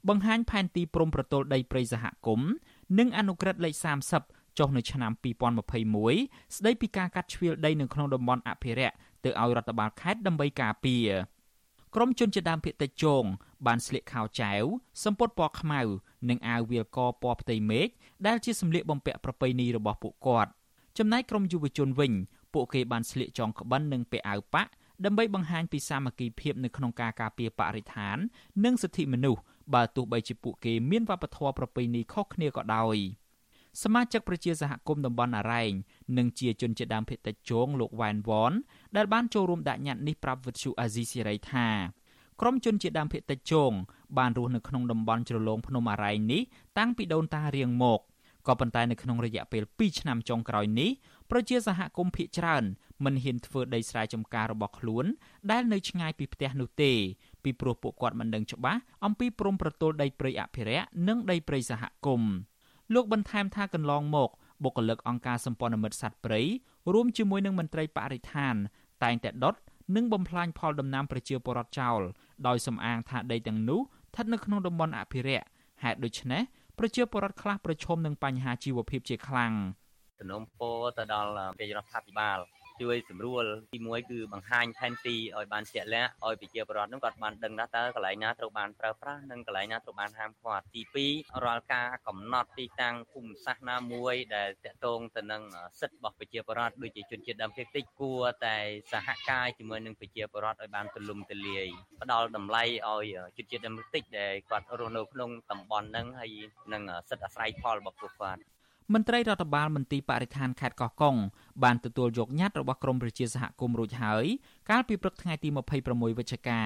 [0.07, 2.49] បង្ហាញផែនទីព្រំប្រទល់ដីព្រៃសហគមន៍
[2.99, 3.75] និងអនុក្រឹត្យលេខ
[4.15, 5.11] 30 ចុះនៅឆ្នាំ
[5.83, 11.09] 2021ស្ដីពីការកាត់ជ្រៀលដីនៅក្នុងតំបន់អភិរក្សទៅឲ្យរដ្ឋបាលខេត្តដើម្បីការពារ
[11.95, 13.23] ក្រមជនជាដើមភាគតិចជង
[13.67, 14.63] បានស្លៀកខោចែវ
[15.03, 15.81] សម្ពត់ពណ៌ខ្មៅ
[16.29, 17.87] និងអាវវាលកពណ៌ផ្ទៃមេឃ
[18.27, 20.51] ដែលជាសម្លៀកបំពាក់ប្រពៃណីរបស់ពួកគាត់
[20.97, 22.11] ចំណែកក្រុមយុវជនវិញ
[22.53, 24.71] ពួកគេបានស្លៀកចងក្បិននិងពាក់អាវប៉ាក់
[25.05, 28.17] ដើម្បីបង្ហាញពីសាមគ្គីភាពនៅក្នុងការការពារបរិស្ថាន
[28.65, 29.41] និងសិទ្ធិមនុស្ស
[29.73, 32.97] បើទោះបីជាពួកគេមានវប្បធម៌ប្រពៃណីខុសគ្នាក៏ដោយ
[33.83, 35.71] សមាជិកប្រជាសហគមន៍តំបន់អរ៉ែង
[36.17, 38.53] និងជាជនជាដើមភាគតិចជងលោកវ៉ែនវ៉ន
[38.97, 41.67] ដែលបានចូលរួមដាក់ញត្តិនេះប្រាប់វិទ្យុអាស៊ីសេរីថា
[42.41, 43.71] ក្រុមជនជាដើមភាគតិចជង
[44.17, 46.41] បានរស់នៅក្នុងតំបន់ជ្រលងភ្នំអរ៉ែងនេះ
[46.77, 47.99] តាំងពីដូនតារៀងមក
[48.47, 50.89] ក៏ប៉ុន្តែនៅក្នុងរយៈពេល2ឆ្នាំចុងក្រោយនេះ
[51.31, 52.63] ប្រជាសហគមន៍ភៀកច្រើន
[53.05, 55.05] មិនហ៊ានធ្វើដីស្រែចម្ការរបស់ខ្លួន
[55.51, 56.91] ដែលនៅឆ្ងាយពីផ្ទះនោះទេ
[57.43, 62.31] ពីព្រោះពួកគាត់មិនដឹងច្បាស់អំពីព្រំប្រទល់ដីព្រៃអភិរក្សនិងដីព្រៃសហគមន៍
[62.93, 64.29] លោកបន្ថែមថាកន្លងមក
[64.63, 66.41] បុគ្គលិកអង្គការសម្ព័ន្ធមិត្តសត្វព្រៃ
[66.93, 68.55] រួមជាមួយនឹងមន្ត្រីបរិស្ថាន
[69.03, 69.55] តែងតែដុត
[69.95, 71.99] និងបំផ្លាញផលដំណាំប្រជាពលរដ្ឋចោល
[72.47, 75.47] ដោយសំអាងថាដីទាំងនោះស្ថិតនៅក្នុងតំបន់អភិរក្ស
[75.83, 76.41] ហេតុដូច្នេះ
[76.79, 79.53] ប្រជាពលរដ្ឋខ្លះប្រឈមនឹងបញ្ហាជីវភាពជាខ្លាំង
[80.19, 82.37] សំណុំពរទៅដល់រាជរដ្ឋាភិបាល
[82.81, 95.41] ជួយសម្រួលទី1គឺបង្ហាញផែនទីឲ្យបានជាក់លាក់ឲ្យប្រជាពលរដ្ឋនឹងគាត់បានដឹងថាតើកន្លែងណាត្រូវបានប្រើប្រាស់និងកន្លែងណាត្រូវបានហាមឃាត់ទី2រាល់ការកំណត់ទីតាំងភូមិសាស្ត្រណាមួយដែលតកតងទៅនឹង
[95.79, 98.57] សិទ្ធិរបស់ប្រជាពលរដ្ឋដូចជាជនជាតិដើមភាគតិចគួរតែ
[98.91, 101.67] សហការជាមួយនឹងប្រជាពលរដ្ឋឲ្យបានទូលំទូលាយ
[102.01, 103.05] ផ្ដល់តម្លៃឲ្យ
[103.37, 106.33] ជនជាតិដើមភាគតិចដែលគាត់រស់នៅក្នុងតំបន់ហ្នឹងហើយ
[106.73, 108.41] នឹងសិទ្ធិអាស្រ័យផលរបស់ពួកគាត់
[108.93, 111.15] មន្ត្រីរដ្ឋបាលមន្ទីរបរិស្ថានខេត្តកោះកុង
[111.63, 114.25] បានទទួលយកញត្តិរបស់ក្រមប្រជាសហគមន៍រួចហើយ
[114.69, 115.49] កាលពីព្រឹកថ្ងៃទី
[115.83, 116.61] 26វិច្ឆិកា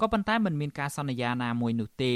[0.00, 2.14] ក៏ប៉ុន្តែមិនមានការសន្យាណាមួយនោះទេ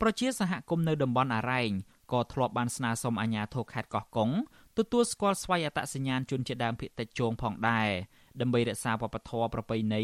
[0.00, 1.70] ប្រជាសហគមន៍នៅតំបន់អរ៉ែង
[2.12, 4.30] ក៏ធ្លាប់បានស្នើសុំអាជ្ញាធរខេត្តកោះកុង
[4.78, 7.88] ទទួលស្គាល់ស្វ័យអត្តសញ្ញាណជនជាតិដើមភាគតិចជងផងដែរ
[8.40, 10.02] ដើម្បីរក្សាវប្បធម៌ប្រពៃណី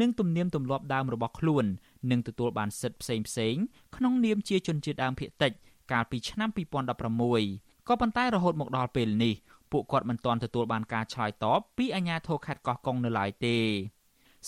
[0.00, 1.64] និងទំនៀមទម្លាប់ដើមរបស់ខ្លួន
[2.10, 3.54] និងទទួលបានសិទ្ធិផ្សេងផ្សេង
[3.96, 5.52] ក្នុងនាមជាជនជាតិដើមភាគតិច
[5.92, 9.34] កាលពីឆ្នាំ2016 ក៏ប៉ុន្តែរហូតមកដល់ពេលនេះ
[9.72, 13.56] ពួកគាត់មិនទាន់ទទួលបានការឆ្លើយតបពីអាជ្ញាធរខេត្តកោះកុងនៅឡើយទេ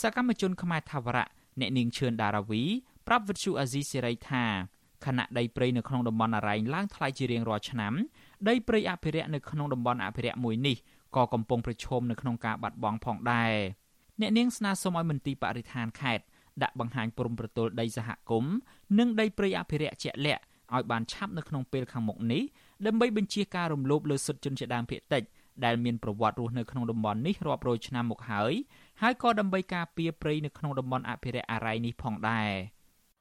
[0.00, 1.26] សកម្មជនខ្មែរថាវរៈ
[1.60, 2.62] អ្នកនាងឈឿនដារាវី
[3.06, 4.44] ប្រាប់វិទ្យុអាស៊ីសេរីថា
[5.04, 7.92] ខណៈដីព្រៃនៅក្នុងតំបន់អរ៉ែងឡើងថ្លៃជារៀងរាល់ឆ្នាំ
[8.48, 10.76] ដីព្រៃអភិរក្សនៅក្នុងតំបន់អភិរក្សមួយនេះ
[11.16, 13.52] ក៏កំពុងប្រឈមនៅក្នុងការបាត់បង់ផងដែរ
[14.20, 16.24] អ្នកនាងស្នើសុំឲ្យមន្ទីរបរិស្ថានខេត្ត
[16.62, 18.54] ដាក់បង្ហាញព្រំប្រទល់ដីសហគមន៍
[18.98, 20.42] និងដីព្រៃអភិរក្សជាក់លាក់
[20.74, 22.42] ឲ្យបានឆាប់នៅក្នុងពេលខាងមុខនេះ
[22.86, 25.22] ដើម្បីបញ្ជាការរំលោភលើសិទ្ធិជនជាដើមភាគតិច
[25.64, 28.52] ដែលមានប្រវត្តិរស់នៅក្នុងតំបន់នេះរាប់រយឆ្នាំមកហើយ
[29.02, 32.50] ហើយក៏ដើម្បីការពារព្រៃនៅក្នុងតំបន់អភិរក្សអារ៉ៃនេះផងដែរ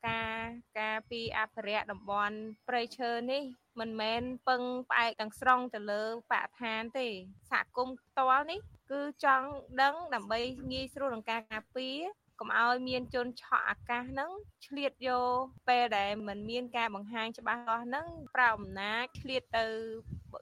[0.08, 0.48] ការ
[0.80, 2.36] ការពីអភិរក្សតំបន់
[2.68, 3.44] ព្រៃឈើនេះ
[3.80, 7.08] មិនមែនពឹងផ្អែកទាំងស្រុងទៅលើបរិស្ថានទេ
[7.52, 8.60] សហគមន៍ផ្ទាល់នេះ
[8.92, 9.48] គឺចង់
[9.82, 10.40] ដឹងដើម្បី
[10.72, 11.98] ងាយស្រួលក្នុងការការពារ
[12.40, 14.32] កុំឲ្យមានជនឆក់អាកាសហ្នឹង
[14.66, 19.66] ឆ្លៀតយកពេលដែលมันមានការបង្ហាញច្បាស់លាស់ហ្នឹងប្រើអំណាចឆ្លៀតទៅ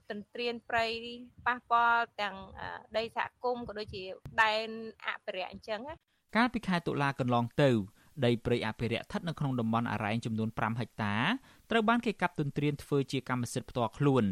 [0.09, 0.85] ទន្ទ្រានព្រៃ
[1.47, 2.35] ប៉ះពាល់ទាំង
[2.97, 4.03] ដីសហគមន៍ក៏ដូចជា
[4.43, 4.67] ដែន
[5.07, 5.81] អភិរក្សអញ្ចឹង
[6.35, 7.69] កាលពីខែតុលាកន្លងទៅ
[8.25, 11.15] ដីព្រៃអភិរក្សស្ថិតនៅក្នុងតំបន់អរ៉ែងចំនួន5ហិកតា
[11.71, 14.25] ត្រូវបានគេកាប់ទន្ទ្រានធ្វើជាកម្មសិទ្ធិផ្ទាល់ខ្លួន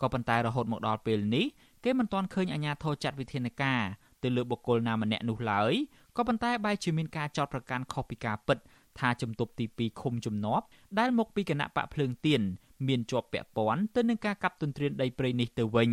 [0.00, 1.46] ក៏ប៉ុន្តែរហូតមកដល់ពេលនេះ
[1.84, 3.82] គេមិនទាន់ឃើញអាជ្ញាធរចាត់វិធានការ
[4.22, 5.72] ទៅលើបុគ្គលណាម្នាក់នោះឡើយ
[6.20, 8.58] ក៏ប៉ុន្តែបែរជាមានការចោទប្រកាន់ខុសពីការពិត
[8.98, 10.64] ថាជំទប់ទី2ឃុំជំនាប់
[10.98, 12.42] ដែលមកពីគណៈបកភ្លើងទៀន
[12.88, 15.90] មានជាប់ពាក់ព័ន្ធទៅនឹងការកាប់ទន្ទ្រានដីព្រៃនេះទៅវិញ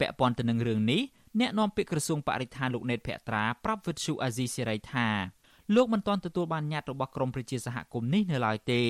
[0.00, 1.00] ពាក់ព័ន្ធទៅនឹងរឿងនេះ
[1.40, 5.08] អ្នកនាំពាក្យក្រសួងបរិស្ថានលោកណេតភក្ត្រាប្រាប់វិទ្យុអាស៊ីសេរីថា
[5.74, 8.82] លោកមិនទាន់ទទួលបានញត្តិរបស់ក្រមប្រជាសហគមន៍នេះនៅឡើយទេ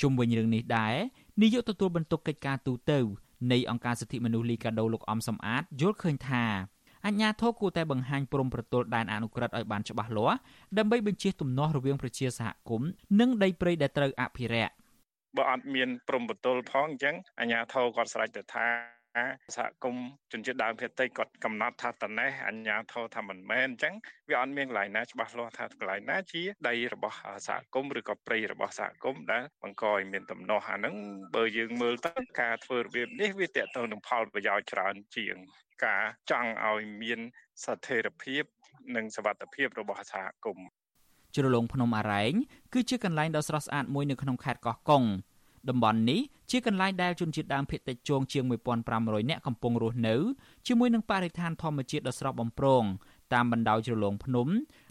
[0.00, 0.94] ជុំវិញរឿងនេះដែរ
[1.42, 2.92] នាយកទទួលបន្ទុកកិច្ចការទូត
[3.52, 6.44] នៃអង្គការសិទ្ធិមនុស្សលីកាដូលោកអំសំអាតយល់ឃើញថា
[7.06, 10.38] អញ្ញាធរគួរតែបង្ហាញព្រំប្រទល់ដែនអនុក្រឹត្យឲ្យបានច្បាស់លាស់
[10.78, 12.90] ដើម្បីបញ្ជាទំនាស់រវាងប្រជាសហគមន៍
[13.20, 14.72] និងដីព្រៃដែលត្រូវអភិរក្ស
[15.36, 18.66] បើអត់មានព្រំប្រទល់ផងអញ្ចឹងអញ្ញាធរគាត់ស្រេចទៅថា
[19.56, 23.94] សហគមន៍ជនជាតិដើមភាគតិចគាត់កំណត់ថាតនេះអញ្ញាធរថាមិនមែនអញ្ចឹង
[24.28, 27.16] វាអត់មានកន្លែងណាច្បាស់លាស់ថាកន្លែងណាជាដីរបស់
[27.48, 30.94] សហគមន៍ឬក៏ព្រៃរបស់សហគមន៍ដែលបង្កឲ្យមានដំណោះអាហ្នឹង
[31.34, 35.36] បើយើងមើលទៅការធ្វើរបៀបនេះវាតកតទៅនឹងផលប្រយោជន៍ច្រើនជាង
[35.84, 37.20] ការចង់ឲ្យមាន
[37.64, 38.42] ស្ថិរភាព
[38.96, 40.68] និងសវត្ថភាពរបស់សហគមន៍
[41.34, 42.32] ជ្រលងភ្នំអរ៉ែង
[42.72, 45.04] គឺជាកន្លែងដ៏ស្រស់ស្អាតមួយនៅក្នុងខេត្តកោះកុង
[45.68, 46.20] តំបន់នេះ
[46.52, 48.44] ជាកន្លែងដែលជនជាតិដើមភាគតិចជងជាង
[48.86, 50.14] 1500នាក់កំពុងរស់នៅ
[50.66, 52.84] ជាមួយនឹងបរិស្ថានធម្មជាតិដ៏ស្រស់បំព្រង
[53.34, 54.48] តាមបណ្ដោយជ្រលងភ្នំ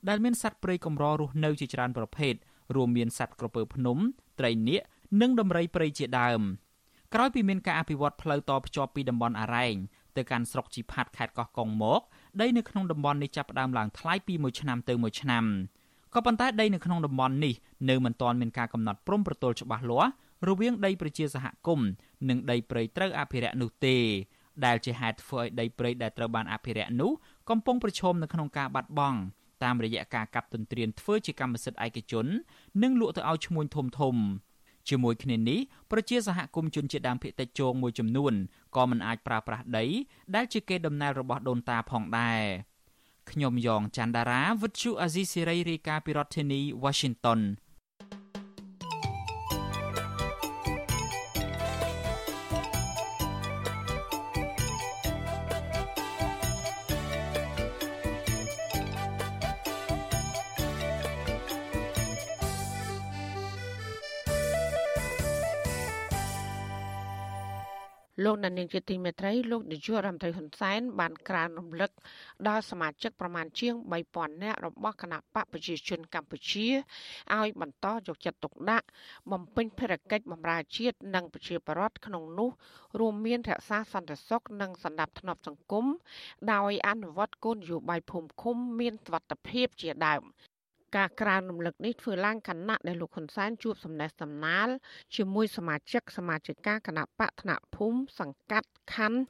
[0.09, 2.33] ដែលមានសត្វព្រៃកម្ររស់នៅជាច្រើនប្រភេទ
[2.75, 3.97] រួមមានសត្វក្រពើភ្នំ
[4.39, 4.81] ត្រីនាគ
[5.21, 6.41] និងដំរីព្រៃជាដើម
[7.13, 9.75] ក្រោយពីមានការអភិវឌ្ឍផ្លូវតភ្ជាប់ពីតំបន់អរ៉ែង
[10.17, 12.01] ទៅកាន់ស្រុកជីផាត់ខេត្តកោះកុងមក
[12.41, 15.45] ដីនៅក្នុងតំបន់នេះចាប់ផ្ដើមឡើងថ្លៃពីមួយឆ្នាំទៅមួយឆ្នាំ
[16.13, 17.53] ក៏ប៉ុន្តែដីនៅក្នុងតំបន់នេះ
[17.89, 20.11] នៅមិនទាន់មានការកំណត់ព្រំប្រទល់ច្បាស់លាស់
[20.47, 21.89] រវាងដីប្រជាសហគមន៍
[22.29, 23.97] និងដីព្រៃត្រូវអភិរក្សនោះទេ
[24.65, 27.11] ដែលជាហេតុធ្វើឲ្យដីព្រៃដែលត្រូវបានអភិរក្សនោះ
[27.49, 29.19] កំពុងប្រឈមនៅក្នុងការបាត់បង់
[29.63, 32.25] តាមរយៈការកាប់ទន្ទ្រានធ្វើជាកម្មសិទ្ធិឯកជន
[32.83, 34.15] និងលក់ទៅឲ្យឈ្មួញធំធំ
[34.89, 35.59] ជាមួយគ្នានេះ
[35.91, 38.33] ប្រជាសហគមន៍ជនជាតិដើមភាគតិចជងមួយចំនួន
[38.75, 39.85] ក៏មិនអាចប្រើប្រាស់ដី
[40.35, 42.41] ដែលជាកេរដំណែលរបស់ដូនតាផងដែរ
[43.31, 47.39] ខ្ញុំយ៉ងច័ន្ទដារាវិទ្យុអាស៊ីសេរីរាយការណ៍ពីរដ្ឋធានី Washington
[68.31, 71.91] លោកដានីងជាទីមេត្រីលោកនាយករដ្ឋមន្ត្រីហ៊ុនសែនបានក្រើនរំលឹក
[72.47, 73.75] ដល់សមាជិកប្រមាណជាង
[74.09, 76.67] 3000នាក់របស់គណៈបកប្រជាជនកម្ពុជា
[77.37, 78.87] ឲ្យបន្តយកចិត្តទុកដាក់
[79.31, 82.49] បំពេញភារកិច្ចបម្រើជាតិនិងប្រជាពលរដ្ឋក្នុងនោះ
[82.99, 85.85] រួមមានរក្សាសន្តិសុខនិងសណ្ដាប់ធ្នាប់សង្គម
[86.53, 90.23] ដោយអនុវត្តគោលនយោបាយភូមិឃុំមានសុវត្ថិភាពជាដើម
[90.97, 94.67] ការក្រើនរំលឹកនេះធ្វើឡើងខណៈដែលលោកហ៊ុនសែនជួបសំណេះសំណាល
[95.15, 99.21] ជាមួយសមាជិកសមាជិកាគណៈបកថ្នាក់ភូមិសង្កាត់ខណ្ឌ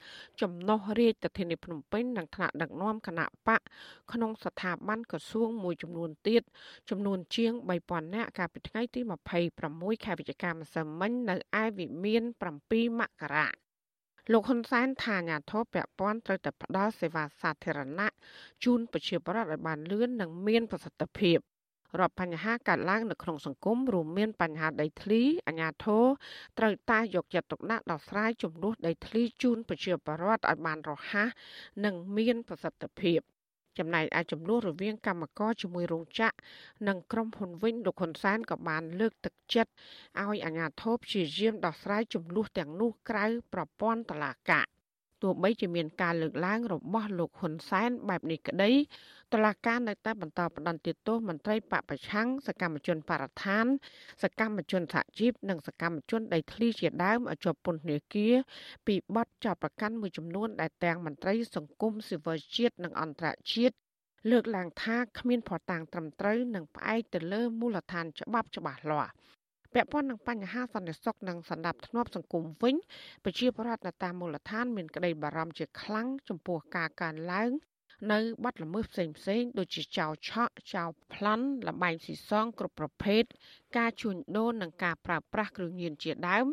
[0.41, 3.62] ចំណុះរាជធានីភ្នំពេញនិងថ្នាក់ដឹកនាំគណៈបក
[4.14, 6.41] ក្នុងស្ថាប័នក្រសួងមួយចំនួនទៀត
[6.89, 7.53] ចំនួនជាង
[7.86, 8.99] 3000នាក់កាលពីថ្ងៃទី
[9.53, 12.24] 26ខែវិច្ឆិកាម្សិលមិញនៅឯវិមាន
[12.62, 13.47] 7មករា
[14.32, 18.14] លោកហ៊ុនសែនថាអាញាធរពពាន់ត្រូវតែផ្ដល់សេវាសាធារណៈ
[18.64, 21.38] ជូនប្រជាពលរដ្ឋឲ្យបានលឿននិងមានប្រសិទ្ធភាព
[22.00, 26.06] រាប់បញ្ហាកើតឡើងនៅក្នុងសង្គមរួមមានបញ្ហាដីធ្លីអាញាធរ
[26.58, 31.30] ត្រូវតែយកចិត្តទុកដាក់ដោះស្រាយចំនួនដីធ្លីជូនប្រជាពលរដ្ឋឲ្យបានរហ័ស
[31.86, 33.22] និងមានប្រសិទ្ធភាព
[33.80, 36.36] ចំណែកឯចំនួនរវាងកម្មករជាមួយរោងចក្រ
[36.88, 39.72] និងក្រុមហ៊ុនវិញលោកហ៊ុនសែនក៏បានលើកទឹកចិត្ត
[40.20, 44.66] ឲ្យអាជ្ញាធរព្យាយាមដោះស្រាយចំនួនទាំងនោះក្រៅប្រព័ន្ធតុលាការ
[45.22, 48.72] ទោះបីជាមានការលើកឡើងរបស់លោកហ៊ុនសែនបែបនេះក្តី
[49.34, 53.65] តឡាការនៅតែបន្តផ្ដន្ទាទោសមន្ត្រីបពប្រឆាំងសកម្មជនបរិស្ថាន
[54.24, 58.36] សកម្មជនសហជីពនិងសកម្មជនដីធ្លីជាដើមឲ្យជាប់ពន្ធនាគារ
[58.88, 63.76] ពីបទចោទប្រកាន់មួយចំនួនដែលទាំងមន្ត្រីសង្គមស៊ីវិលជាតិនិងអន្តរជាតិ
[64.32, 69.11] លើកឡើងថាគ្មានភស្តុតាងត្រឹមត្រូវនិងផ្អែកទៅលើមូលដ្ឋានច្បាប់ច្បាស់លាស់
[69.74, 72.76] ពាក់ព័ន្ធនឹងបញ្ហាសន្តិសុខនិងសន្តិភាពសង្គមវិញ
[73.24, 77.51] ប្រជាពលរដ្ឋនៅតាមមូលដ្ឋានមានក្តីបារម្ភជាខ្លាំងចំពោះការកើនឡើង
[78.11, 83.24] នៅបាត់ល្មើសផ្សេងផ្សេងដូចជាចោរឆក់ចោរប្លន់លបែងស៊ីសងគ្រប់ប្រភេទ
[83.78, 86.47] ការជួញដូរនិងការប្រើប្រាស់គ្រឿងញៀនជាដើម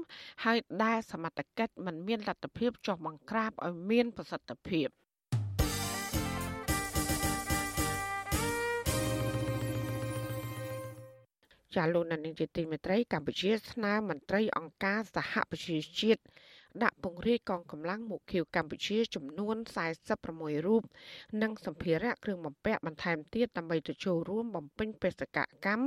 [0.44, 4.88] ហើយដែលសមត្ថកិច្ចមិនមានលទ្ធភាពចោះបង្ក្រាបឲ្យមានប្រសិទ្ធភាព
[11.74, 16.22] ចាលោកនានីជាទីមេត្រីកម្ពុជាស្នើមន្ត្រីអង្គការសហប្រជាជាតិ
[16.82, 19.56] ដាក់ពង្រាយកងកម្លាំងមកខៀវកម្ពុជា ចំនួន
[20.10, 20.82] 46រូប
[21.42, 25.86] និងសម្ភារៈគ្រឿងបំពាក់បន្ថែមទៀតដើម្បីទៅចូលរួមបំពេញបេសកកម្ម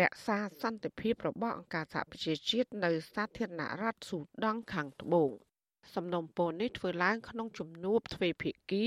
[0.00, 5.30] រក្សាសន្តិភាពរបស់អង្គការសហប្រជាជាតិនៅសាធារណរដ្ឋស៊ូដង់ខាងត្បូង។
[5.94, 8.86] សំណុំពរនេះធ្វើឡើងក្នុងជំនួបទ្វេភាគី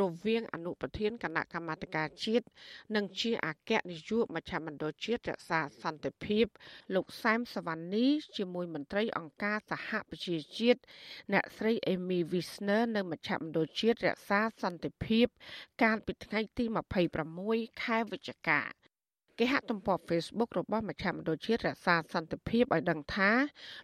[0.00, 2.44] រវាងអនុប្រធានគណៈកម្មាធិការជាតិ
[2.96, 6.46] និងជាអគ្គនាយកមជ្ឈមណ្ឌលជាតិរក្សាសន្តិភាព
[6.94, 10.80] លោកសែមសវណ្ណីជាមួយមន្ត្រីអង្គការសហប្រជាជាតិ
[11.32, 15.26] អ្នកស្រី Amy Wisner នៅមជ្ឈមណ្ឌលជាតិរក្សាសន្តិភាព
[15.82, 16.64] កាលពីថ្ងៃទី
[17.24, 18.62] 26ខែវិច្ឆិកា
[19.42, 23.30] គេហទំព័រ Facebook របស់មជ្ឈមណ្ឌលជាតិរក្សាសន្តិភាពឲ្យដឹងថា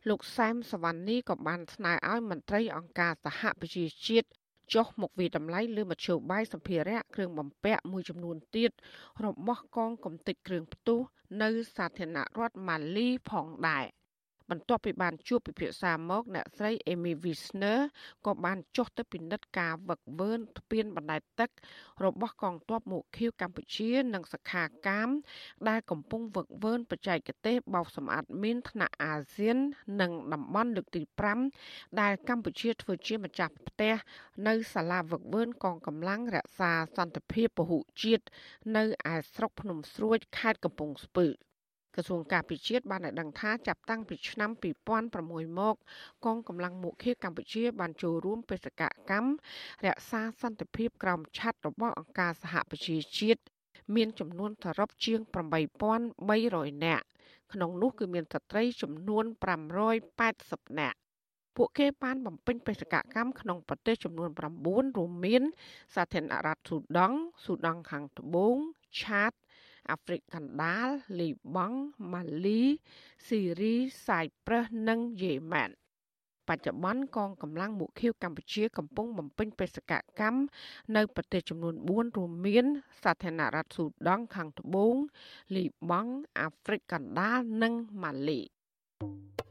[0.08, 4.28] លោកសែមសវណ្ណីក៏បានស្នើឲ្យមន្ត្រីអង្គការសហប្រជាជាតិ
[4.74, 8.70] ចុះមកវិតម្លៃលើមធ្យោបាយសម្ភារៈគ្រឿងបំពាក់មួយចំនួនទៀត
[9.24, 11.00] របស់កងកំទេចគ្រឿងផ្ទុះ
[11.42, 13.86] នៅសាធារណរដ្ឋម៉ាលីផងដែរ។
[14.50, 17.78] បន្ទាប់ពីបានជួបពិភាក្សាមកអ្នកស្រី Amy Wisner
[18.26, 21.50] ក៏បានចុះទៅពិនិត្យការវឹកវើស្ពានបណ្ដែតទឹក
[22.04, 25.08] របស់កងទ័ពមុខៀវកម្ពុជា និងសខាកាម
[25.68, 29.58] ដែលកំពុងវឹកវើបច្ចេកទេសបោកសម្អាតមីនថ្នាក់អាស៊ាន
[30.00, 31.02] និងតំបន់លើកទី
[31.50, 33.94] 5ដែលកម្ពុជាធ្វើជាម្ចាស់ផ្ទះ
[34.46, 38.24] នៅសាលាវឹកវើកងកម្លាំងរក្សាសន្តិភាពពហុជាតិ
[38.76, 41.26] នៅឯស្រុកភ្នំស្រួយខេត្តកំពង់ស្ពឺ
[41.96, 44.50] ក្រសួងការពិជាតិបានឲ្យដឹងថាចាប់តាំងពីឆ្នាំ
[45.04, 45.74] 2006មក
[46.24, 49.30] កងកម្លាំងមុខៀកម្ពុជា បានចូលរួមបេសកកម្ម
[49.86, 53.40] រក្សាសន្តិភាពក្រោមឆ័ត្ររបស់អង្គការសហប្រជាជាតិ
[53.94, 55.20] មានចំនួនសរុបជាង
[55.86, 57.04] 8300នាក់
[57.52, 59.24] ក្នុងនោះគឺមានស្ត្រីចំនួន
[60.02, 60.98] 580នាក់
[61.56, 65.42] ពួកគេបានបំពេញបេសកកម្មក្នុងប្រទេសចំនួន9រួមមាន
[65.94, 68.56] សាធារណរដ្ឋស៊ូដង់ស៊ូដង់ខាងត្បូង
[69.00, 69.32] ឆាត
[69.90, 70.88] អាហ្វ្រិកកណ្ដាល
[71.20, 71.78] លីបង់
[72.12, 72.62] ម៉ាលី
[73.26, 73.74] ស៊ីរី
[74.06, 75.70] សាយប្រឹសនិងយេម៉ែន
[76.48, 80.40] បច្ចុប្បន្នកងកម្លាំងមុខឃាវកម្ពុជាកំពុងបំពេញបេសកកម្ម
[80.96, 82.64] នៅប្រទេសចំនួន4រួមមាន
[83.02, 84.94] សាធារណរដ្ឋស៊ូដង់ខាងត្បូង
[85.56, 88.40] លីបង់អាហ្វ្រិកកណ្ដាលនិងម៉ាលី
[89.00, 89.45] thank you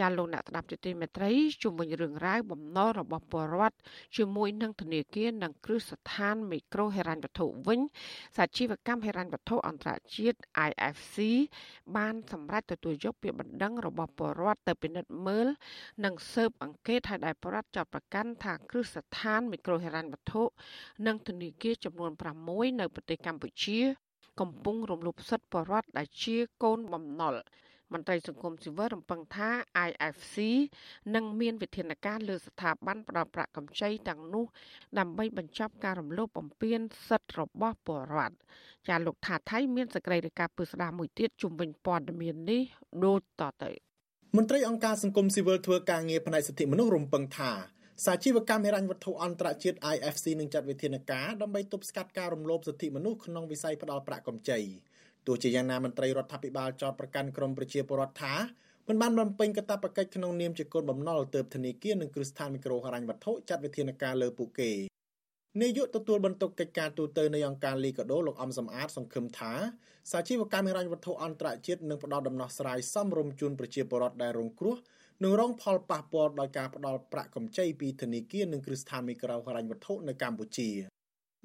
[0.00, 1.30] ចាលោកអ្នកស្ដាប់ជាទីមេត្រី
[1.62, 3.76] ជុំវិញរឿងរ៉ាវបំណុលរបស់ពលរដ្ឋ
[4.16, 7.80] ជាមួយនឹងធនាគារនិងគ្រឹះស្ថានមីក្រូហិរញ្ញវត្ថុវិញ
[8.36, 10.38] សាជីវកម្មហិរញ្ញវត្ថុអន្តរជាតិ
[10.68, 11.16] IFC
[11.96, 15.46] បានសម្រេចទទួលយកពាក្យបណ្ដឹងរបស់ពលរដ្ឋទៅពិនិត្យមើល
[16.04, 20.42] និងស៊ើបអង្កេតឲ្យដែលពលរដ្ឋចាត់ប្រកាន់ថាគ្រឹះស្ថានមីក្រូហិរញ្ញវត្ថុ
[21.06, 22.10] និងធនាគារចំនួន
[22.46, 23.78] 6នៅប្រទេសកម្ពុជា
[24.40, 27.34] កំពុងរំលោភសិទ្ធិពលរដ្ឋដែលជាកូនបំណុល
[27.92, 29.50] មន្ត្រីសង្គមស៊ីវិលរំពឹងថា
[29.88, 30.36] IFC
[31.14, 34.44] នឹងមានវិធានការលើស្ថាប័នផ្ដល់ប្រាក់កម្ចីទាំងនោះ
[34.98, 38.36] ដើម្បីបញ្ចប់ការរំលោភបំពានសិទ្ធិរបស់ពលរដ្ឋ
[38.88, 42.62] ចាលោកថាថៃមានសេចក្តីរាយការណ៍ពឹស្ដារមួយទៀតជុំវិញព័ត៌មាននេះ
[43.04, 43.70] ដូចតទៅ
[44.36, 47.52] មន្ត្រីអង្គការសង្គមស៊ីវិលធ្វើការងារផ្នែកសិទ្ធិមនុស្សរំពឹងថា
[48.06, 54.89] សាជីវកម្មហិរញ្ញវត្ថុអន្តរជាតិ IFC នឹងចាត់វិធានការដើម្បីទប់ស្កាត់ការរំលោភសិទ្ធិមនុស្សក្នុងវិស័យផ្ដល់ប្រាក់កម្ចីទោះ
[55.42, 64.70] ជាយ៉ាងណាមន្ត្រីរដ្ឋាភិបាលចោទប្រកាន់ក្រមប្រជាពលរដ្ឋថាមមិនបានបំពេញកាតព្វកិច្ចក្នុងនាមជាកូនបំណុលទៅធនាគារនិងគ្រឹះស្ថានមីក្រូហិរញ្ញវត្ថុចាត់វិធានការលើពួកគេ
[65.62, 69.52] នាយកទទួលបន្ទុកកិច្ចការទូតនៃអង្គការលីកាដូលោកអំសំអាតសង្ឃឹមថា
[70.10, 74.76] សាជីវកម្មហិរញ្ញវត្ថុអន្តរជាតិនឹងផ្ដល់ដំណោះស្រាយសមរម្យជូនប្រជាពលរដ្ឋដែលរងគ្រោះ
[75.24, 80.70] និងរងផលប៉ះពាល់ដោយការផ្ដល់ប្រាក់កម្ចីពីធនាគារនិងគ្រឹះស្ថានមីក្រូហិរញ្ញវត្ថុនៅកម្ពុជា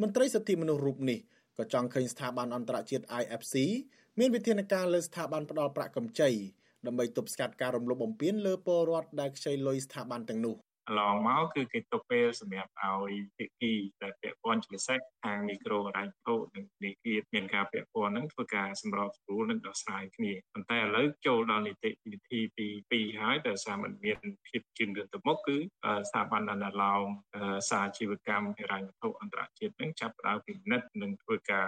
[0.02, 1.20] មន្ត្រីសិទ្ធិមនុស្សរូបនេះ
[1.58, 3.56] ក៏ចង់ឃើញស្ថាប័នអន្តរជាតិ IFC
[4.20, 6.30] មានវិធានការលើស្ថាប័នផ្ដល់ប្រាក់កម្ចី
[6.86, 10.56] ដើម្បីទប់ស្កាត់ការរំលោភបំពានលើពលរដ្ឋដែលខ្ចីលុយស្ថាប័នទាំងនោះ
[10.88, 13.74] កន្លងមកគឺគេទុកពេលសម្រាប់ឲ្យភាគី
[14.04, 22.70] ដែលពាក់ព័ន្ធជាពិសេសខាងមីក្រូហិរញ្ញវត្ថុនិងនីតិមានការពាក់ព័ន្ធនឹងធ្វើការសម្របសម្រួលនិងដោះស្រាយគ្នាប៉ុន្តែឥឡូវចូលដល់នីតិវិធីទី
[23.12, 25.58] 2ហើយដែលសារមិនមានភាពជឿនលឿនទៅមុខគឺ
[26.10, 27.06] ស្ថាប័នអនុឡោម
[27.70, 31.68] សាជីវកម្មហិរញ្ញវត្ថុអន្តរជាតិនឹងចាប់ផ្ដើមពិនិត្យនិងធ្វើការ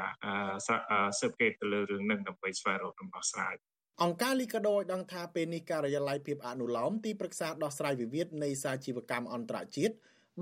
[0.67, 0.93] ស៊ើបអ
[1.29, 3.55] ង្កេតទៅលើរឿងនឹងដើម្បីស្វែងរកដំណោះស្រាយ
[4.03, 9.93] អង្គការលីកាដូឲ្យដឹងថាពេលនេះការិយាល័យភាពអនុលោមទីប្រឹក្សាដោះស្រាយវិវាទនៃសាជីវកម្មអន្តរជាតិ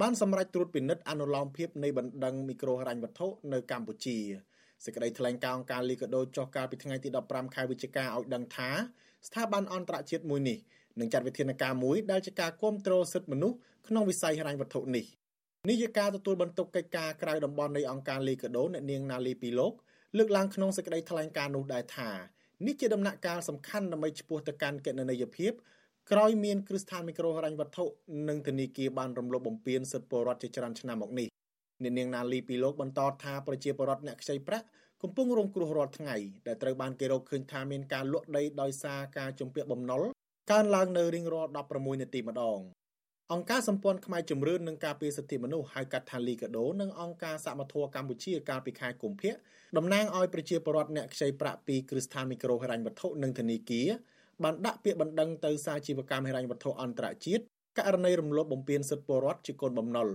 [0.01, 4.18] បានសម្រេចត្រួតពិនិត្យអនុលោមភាពនៃបណ្ដឹងមីក្រូហិរញ្ញវត្ថុនៅកម្ពុជា
[4.84, 8.70] សេចក្តីថ្លែងការណ៍អង្គការលីកាដូចុះកាលពីថ្ងៃទី15ខែវិច្ឆិកាឲ្យដឹងថា
[9.28, 10.58] ស្ថាប័នអន្តរជាតិមួយនេះ
[10.99, 15.06] នឹងចាត់វិធានការមួយដែលជាការគ្រប់គ្រងសិទ្ធិមនុស្សក្នុងវិស័យហិរញ្ញវត្ថុនេះ
[15.70, 19.74] នាយិកាទទួលបន្ទុកកិច្ចការក្រៅតំបន់នៃអង្គការលីកាដូអ្នកនាងណាលីពីលោក
[20.18, 25.51] លើកឡើងក្នុងសេចក្តីថ្លែងការណ៍នោះដែរថា នេះជាដំណាក់កាលសំខាន់ដើម្បីឆ្ពោះទៅកាន់កណន័យភាព
[26.12, 27.86] ក្រោយមានគ្រឹះស្ថានមីក្រូហិរញ្ញវត្ថុ
[28.30, 31.28] និងធនាគារបានរំលោភបំពានសិទ្ធិពលរដ្ឋជាច្រើនឆ្នាំមកនេះ
[31.84, 34.66] អ្នកនាងណាលីពីលោកបន្តថាប្រជាពលរដ្ឋអ្នកខ្ចីប្រាក់
[35.01, 36.16] កំពុងរងគ្រោះរាល់ថ្ងៃ
[36.47, 40.01] ដែលត្រូវបានគេរកឃើញថាមានការលក់ដីដោយសារការជំពាក់បំណុល
[40.51, 42.60] កើនឡើងនៅរៀងរាល់16នាទីម្ដង
[43.34, 49.32] អង្គការសម្ព័ន្ធខ្មែរជំរឿននឹងការពារសិទ្ធិមនុស្សហៅកាត់ថាលីកាដូនិងអង្គការសមត្ថៈកម្ពុជាកាលពីខែកុម្ភៈ
[49.78, 53.88] តំណាងឲ្យប្រជាពលរដ្ឋអ្នកខ្ចីប្រាក់ពីគ្រឹះស្ថានមីក្រូហិរញ្ញវត្ថុនិងធនាគារ
[54.43, 57.43] បានដាក់ពាក្យបណ្ដឹងទៅសាជីវកម្មហិរញ្ញវត្ថុអន្តរជាតិ
[57.78, 60.07] ករណីរំលោភបំពានសិទ្ធិពលរដ្ឋជាកូនបំណុល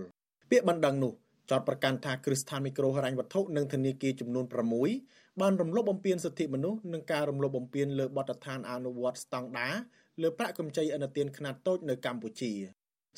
[0.51, 1.13] ពាក្យបណ្ដឹងនោះ
[1.51, 4.45] ចោទប្រកាន់ថាគ្រឹះស្ថានមីក្រូហិរញ្ញវត្ថុនិងធនាគារចំនួន
[4.91, 9.75] 6បានរំលោភបំពានសិទ្ធិមនុស្សនិងការរំលោភបំពានលើបទដ្ឋានអនុវត្តស្តង់ដារ
[10.21, 12.53] លើប្រាក់កម្ចីឥណទានខ្នាតតូចនៅកម្ពុជា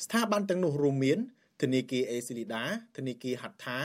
[0.02, 1.18] ស្ថាប័នទាំងនោះរួមមាន
[1.62, 2.64] ធនាគារអេស៊ីលីដា
[2.96, 3.78] ធនាគារហាត់ថា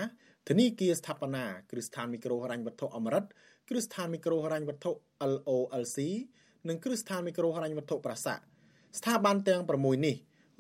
[0.50, 3.26] ធនាគារស្ថាបនាគ្រឹះស្ថានមីក្រូហិរញ្ញវត្ថុអមរិត
[3.70, 4.92] គ្រឹះស្ថានមីក្រូហិរញ្ញវត្ថុ
[5.32, 5.98] LOLC
[6.68, 8.44] និងគ្រឹះស្ថានមីក្រូហិរញ្ញវត្ថុប្រាសាក់
[8.98, 10.16] ស្ថាប័នទាំង6នេះ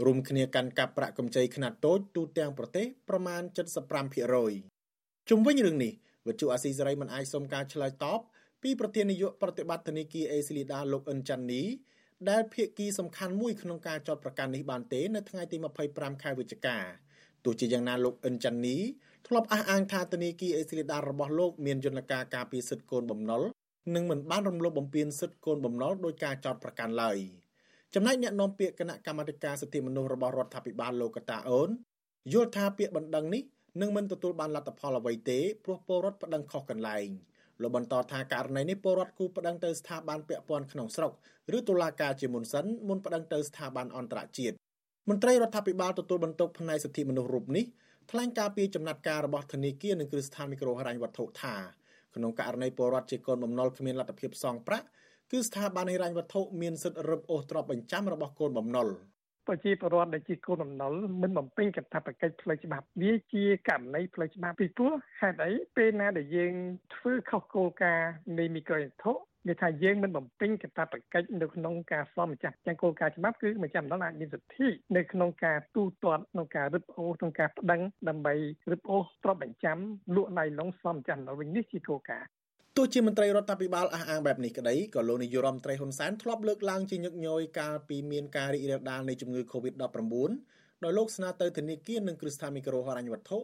[0.06, 3.41] រួមគ្នាកាន់កាប់ប្រាក់កម្ចីខ្នាតតូចទូទាំងប្រទេសប្រមាណ
[4.16, 5.93] 75%ជុំវិញរឿងនេះ
[6.28, 8.20] វិទ្យុអាស៊ីសេរីមិនអាចសុំការឆ្លើយតប
[8.64, 11.62] ពីប្រធាននាយកប្រតិបត្តិធនាគារអេស៊ីលីដាលោកអិនចាន់នី
[12.28, 15.57] ដែលភាគីសំខាន់មួយក្នុងការចោតប្រកាន់នេះបានទេនៅថ្ងៃទី
[15.89, 16.78] 25ខែវិច្ឆិកា
[17.45, 18.78] ទោះជាយ៉ាងណាលោកអិនចាន់នី
[19.28, 23.41] ធ្លាប់អះអាងថាធនាគារអេស៊ីលីដារបស់លោកមានយន្តការការពារសិទ្ធិកូនបំណុល
[23.95, 27.17] និងមិនបានរំលោភបំពានសិទ្ធិកូនបំណុលដោយការចោតប្រកាន់ឡើយ
[27.93, 31.70] ចំណែកអ្នកនាំពាក្យគណៈកម្មាធិការសិទ្ធិមនុស្សរបស់រដ្ឋាភិបាលលោកកតាអូន
[32.34, 33.43] យល់ថាពាក្យបណ្ដឹងនេះ
[33.82, 37.07] នឹងមិនទទួលបានលទ្ធផលអ្វីទេព្រោះពលរដ្ឋប្តឹងខុសកន្លែង
[37.62, 41.12] លោកបន្តថាករណីនេះពលរដ្ឋគូប្តឹងទៅស្ថាប័នពាក់ព័ន្ធក្នុងស្រុក
[41.57, 44.55] ឬតុលាការជាមុនសិនមុនប្តឹងទៅស្ថាប័នអន្តរជាតិ
[45.10, 47.66] មន្ត្រីរដ្ឋាភិបាលទទួលបន្ទុកផ្នែកសិទ្ធិមនុស្សរូបនេះ
[48.12, 51.55] ថ្លែងការពីចំណាត់ការរបស់ធនាគារនិងគ្រឹះស្ថានមីក្រូហិរញ្ញវត្ថុថា
[52.16, 54.86] ក្នុងករណីពលរដ្ឋជាកូនបំណុលគ្មានលទ្ធភាពសងប្រាក់
[55.32, 58.88] គឺស្ថាប័នហិរញ្ញវត្ថុមានសិទ្ធិរឹបអូសទ្រព្យបញ្ចាំរបស់កូនបំណុល
[59.50, 66.54] ប្រជាពលរដ្ឋដែលជាកូនបំណុលមិនបំពេញកាតព្វកិច្ចផ្លូវច្បាប់វាជាករណីផ្លូវច្បាប់ពីព្រោះហេតុអីពេលណាដែលយើង
[66.95, 69.14] ធ្វើខុសគោលការណ៍នៃមីក្រូវត្ថុ
[69.47, 78.34] វាថាយើងមិនបំពេញកាតព្វកិច្ចនៅក្នុងការសមម្ចាស់ទាំងគោលការណ៍ច្បាប់គឺម្ចាស់ម្ដងអាចមានសិទ្ធិនៅក្នុងការទូទាត់ក្នុងការរឹបអូសក្នុងការប្តឹងដើម្បី
[78.72, 79.78] រឹបអូសទ្រព្យបញ្ចាំ
[80.16, 82.39] លក់ណៃឡុងសមម្ចាស់ម្ដងវិញនេះជាគោលការណ៍
[82.76, 89.80] ទោះជាមន្ត្រីរដ្ឋាភិបាលអះអាងបែបនេះក្តីក៏លោកនាយរដ្ឋមន្ត្រីហ៊ុនសែនធ្លាប់លើកឡើងជាញឹកញយកាលពីមានការរីករាលដាលនៃជំងឺ Covid-19
[90.84, 93.38] ដោយលោកស្នើទៅធនាគារនិងគ្រឹះស្ថានមីក្រូហិរញ្ញវត្ថុ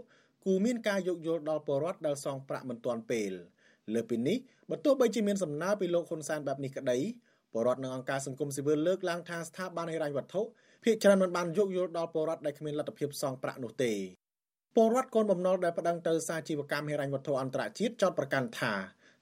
[0.46, 3.32] គូមានការយោគយល់ដល់ពលរដ្ឋដែលសងប្រាក់មិនទាន់ពេល
[3.94, 4.38] លើពីនេះ
[4.70, 6.98] បើទោះបីជាមានសំណើពីលោកហ៊ុនសែនបែបនេះក្តី
[7.54, 10.42] ពលរដ្ឋនិងអង្គការសង្គមស៊ីវិលលើកឡើងថាស្ថាប័នហិរញ្ញវត្ថុ
[10.84, 13.94] ភាគច្រើនមិនបានយោគយល់ដល់ពលរដ្ឋដែលគ្មានលទ្ធភាពសងប្រាក់នោះទេ
[14.76, 18.74] ពលរដ្ឋកូនបំណុលដែលប្តឹងទៅសាជីវកម្មហិរញ្ញវត្ថុអន្តរជាតិចោទប្រកាន់ថា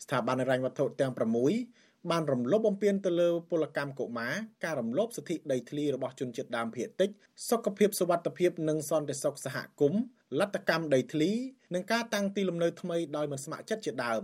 [0.03, 4.33] ស្ថាប័នហិរញ្ញវត្ថុទាំង6បានរំលោភបំពានទៅលើពលកម្មកុមារ
[4.63, 7.09] ការរំលោភសិទ្ធិដីធ្លីរបស់ជនជាតិដើមភាគតិច
[7.49, 10.01] សុខភាពសុវត្ថិភាពនិងសន្តិសុខសហគមន៍
[10.39, 11.31] លទ្ធកម្មដីធ្លី
[11.73, 14.23] និងការតាំងទីលំនៅថ្មីដោយមិនស្ម័គ្រចិត្តជាដើម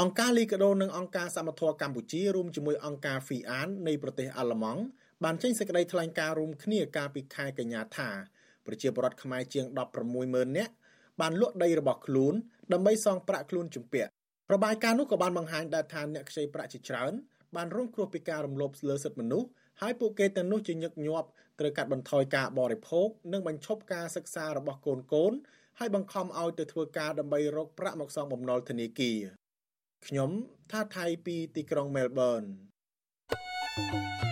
[0.00, 4.82] អង្គការលីកាដូនិងអង្គការសមត្ថៈកម្ពុជារួមជាមួយអង្គការ FIAN នៃប្រទេសអាល្លឺម៉ង់
[5.24, 8.10] បានចេញសេចក្តីថ្លែងការណ៍រួមគ្នាកាលពីខែកញ្ញាថា
[8.66, 9.64] ប្រជាពលរដ្ឋខ្មែរជាង
[10.12, 10.72] 160,000នាក់
[11.20, 12.34] បានលក់ដីរបស់ខ្លួន
[12.72, 14.10] ដើម្បីសងប្រាក់ខ្លួនជំពាក់
[14.52, 17.12] របាយការណ៍នោះក៏បានបង្ហាញដែរថាអ្នកខ្ចីប្រាក់ជាច្រើន
[17.56, 19.48] បានរងគ្រោះពីការរំលោភលើសិទ្ធិមនុស្ស
[19.80, 21.28] ហើយពួកគេទាំងនោះជាញឹកញាប់
[21.60, 25.32] ត្រូវកាត់បន្ថយការបរិភោគនិងបញ្ឈប់ការសិក្សារបស់កូនកូន
[25.78, 29.18] ហើយបង្ខំឲ្យទៅធ្វើការដើម្បីរកប្រាក់មកសងបំណុលធនាគារ
[30.06, 30.30] ខ្ញុំ
[30.70, 32.42] ថាថៃពីទីក្រុងមែលប៊ន
[33.76, 34.29] thank you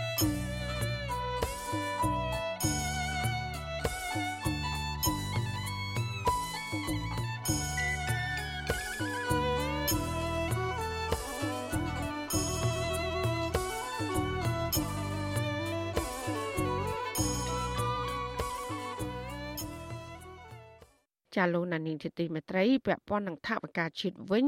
[21.39, 24.45] ចាលោកណានីជាទីមេត្រីពាក់ព័ន្ធនឹងថវិកាជាតិវិញ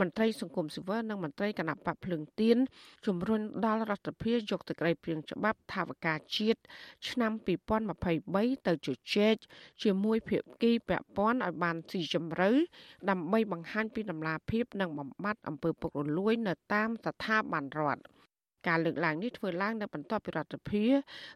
[0.00, 2.56] មន្ត្រីសង្គមស៊ីវិលនិងមន្ត្រីគណៈបកភ្លឹងទៀន
[3.06, 6.60] ជំរុញដល់រដ្ឋាភិបាលយកទៅក្តីព្រៀងច្បាប់ថវិកាជាតិ
[7.08, 7.32] ឆ្នាំ
[7.98, 9.36] 2023ទៅជជែក
[9.82, 12.50] ជាមួយភាគីពាក់ព័ន្ធឲ្យបានស៊ីជម្រៅ
[13.10, 18.13] ដើម្បីបង្ហាញពីដំណាភាពនិងបំបត្តិអំពើពុករលួយនៅតាមស្ថាប័នរដ្ឋ
[18.68, 20.94] ការលើកឡើងនេះធ្វើឡើងនៅបន្ទាប់ពីរដ្ឋាភិបាល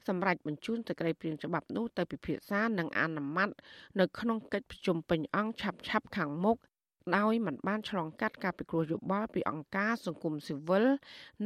[0.09, 3.51] សម្រេចបញ្ជូនទៅក្តីព្រៀងច្បាប់នោះទៅពិភាក្សានិងអនុម័ត
[4.01, 6.57] នៅក្នុងកិច្ចប្រជុំពេញអង្គឆាប់ឆាប់ខាងមុខ
[7.17, 10.85] ដោយមិនបានឆ្លងកាត់ការពិគ្រោះយោបល់ពីអង្គការសង្គមស៊ីវិល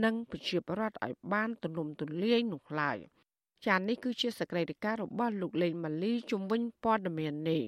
[0.04, 2.98] និងប្រជាពលរដ្ឋឲ្យបានទូលំទូលាយនោះឡើយ
[3.66, 7.62] ចាននេះគឺជាសកម្មភាពរបស់លោកលេងម៉ាលីជំវិញព័ត៌មាននេះ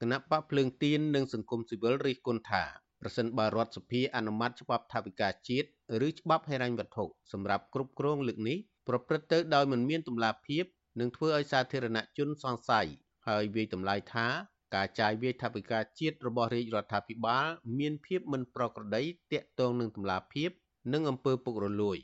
[0.00, 2.64] គណៈបកភ្លើងទៀននិងសង្គមស៊ីវិលរិះគន់ថា
[3.00, 5.66] ប្រសិនបើរដ្ឋសភាអនុម័តច្បាប់ថវិកាជាតិ
[6.06, 10.64] ឬច្បាប់ហិរញ្ញវត្ថុសម្រាប់គ្រប់គ្រងលើកនេះប្រព្រឹត្តទៅដោយមិនមានតម្លាភាព
[11.00, 12.86] នឹងធ្វើឲ្យសាធារណជនសង្ស័យ
[13.28, 14.26] ហើយវាយតម្លៃថា
[14.74, 17.46] ការចាយវាយថវិកាជាតិរបស់រាជរដ្ឋាភិបាល
[17.78, 20.50] មានភាពមិនប្រក្រតីទាក់ទងនឹងតម្លាភាព
[20.92, 21.98] និងអំពើពុករលួយ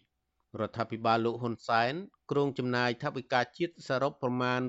[0.61, 1.95] រដ្ឋាភិបាលលោកហ៊ុនសែន
[2.31, 4.61] គ្រោងចំណាយថវិកាជាតិសរុបប្រមាណ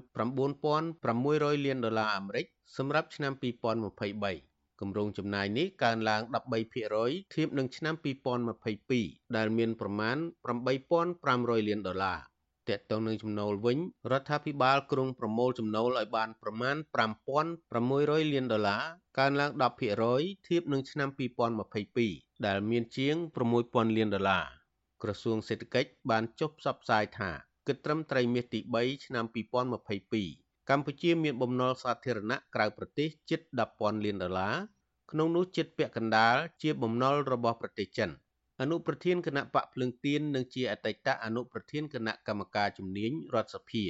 [0.97, 2.45] 9600លានដុល្លារអាមេរិក
[2.77, 6.21] សម្រាប់ឆ្នាំ2023 គម្រោងចំណាយនេះកើនឡើង
[6.77, 7.95] 13%ធៀបនឹងឆ្នាំ
[8.65, 10.17] 2022ដែលមានប្រមាណ
[10.95, 12.19] 8500លានដុល្លារ
[12.69, 13.77] តកតងនឹងចំណូលវិញ
[14.11, 16.75] រដ្ឋាភិបាលក្រុងប្រមូលចំណូលឲ្យបានប្រមាណ
[17.73, 18.83] 5600លានដុល្លារ
[19.19, 19.51] កើនឡើង
[19.99, 21.09] 10%ធៀបនឹងឆ្នាំ
[21.77, 23.15] 2022ដែលមានជាង
[23.57, 24.45] 6000លានដុល្លារ
[25.03, 27.31] ក្រសួងសេដ្ឋកិច្ចបានចុះផ្សព្វផ្សាយថា
[27.67, 33.39] គិតត្រឹមត្រីមាសទី3ឆ្នាំ2022 កម្ពុជាមានបំណុលសាធារណៈក្រៅប្រទេសជិត
[33.73, 34.55] 10,000លានដុល្លារ
[35.11, 38.09] ក្នុងនោះជិតពាក់កណ្ដាលជាបំណុលរបស់ប្រទេសចិន
[38.61, 43.83] អនុប្រធានគណៈបកភ្លឹងទៀននិងជាអតីតអនុប្រធានគណៈកម្មការជំនាញរដ្ឋសភា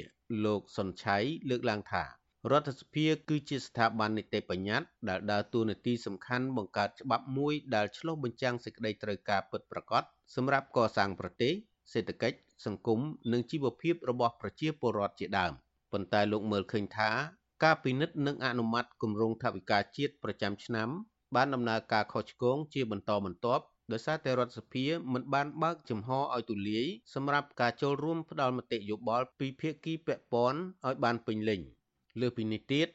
[0.45, 1.17] លោកសុនឆៃ
[1.49, 2.03] លើកឡើងថា
[2.51, 10.03] រដ្ឋសភាគឺជាស្ថាប័ននីតិបញ្ញត្តិដែលដើរតួនាទីសំខាន់បង្កើតច្បាប់មួយដែលឆ្លុះបញ្ចាំងសេចក្តីត្រូវការពិតប្រាកដ
[10.35, 11.53] សម្រាប់កសាងប្រទេស
[11.93, 12.99] សេដ្ឋកិច្ចសង្គម
[13.31, 15.53] និងជីវភាពរបស់ប្រជាពលរដ្ឋជាដើម។
[15.91, 17.11] ប៉ុន្តែលោកមើលឃើញថា
[17.63, 20.89] ការពិនិត្យនិងអនុម័តគម្រោងថវិកាជាតិប្រចាំឆ្នាំ
[21.35, 31.61] បានដំណើរការខុសឆ្គងជាបន្តបន្ទាប់ដោយសារតែរដ្ឋសភាមិនបានបើកចំហឲ្យទូលាយសម្រាប់ការចូលរួមផ្ដល់មតិយោបល់ពីភាគីពាក់ព័ន្ធឲ្យបានពេញលេញ
[32.21, 32.87] លើពីនេះទៀត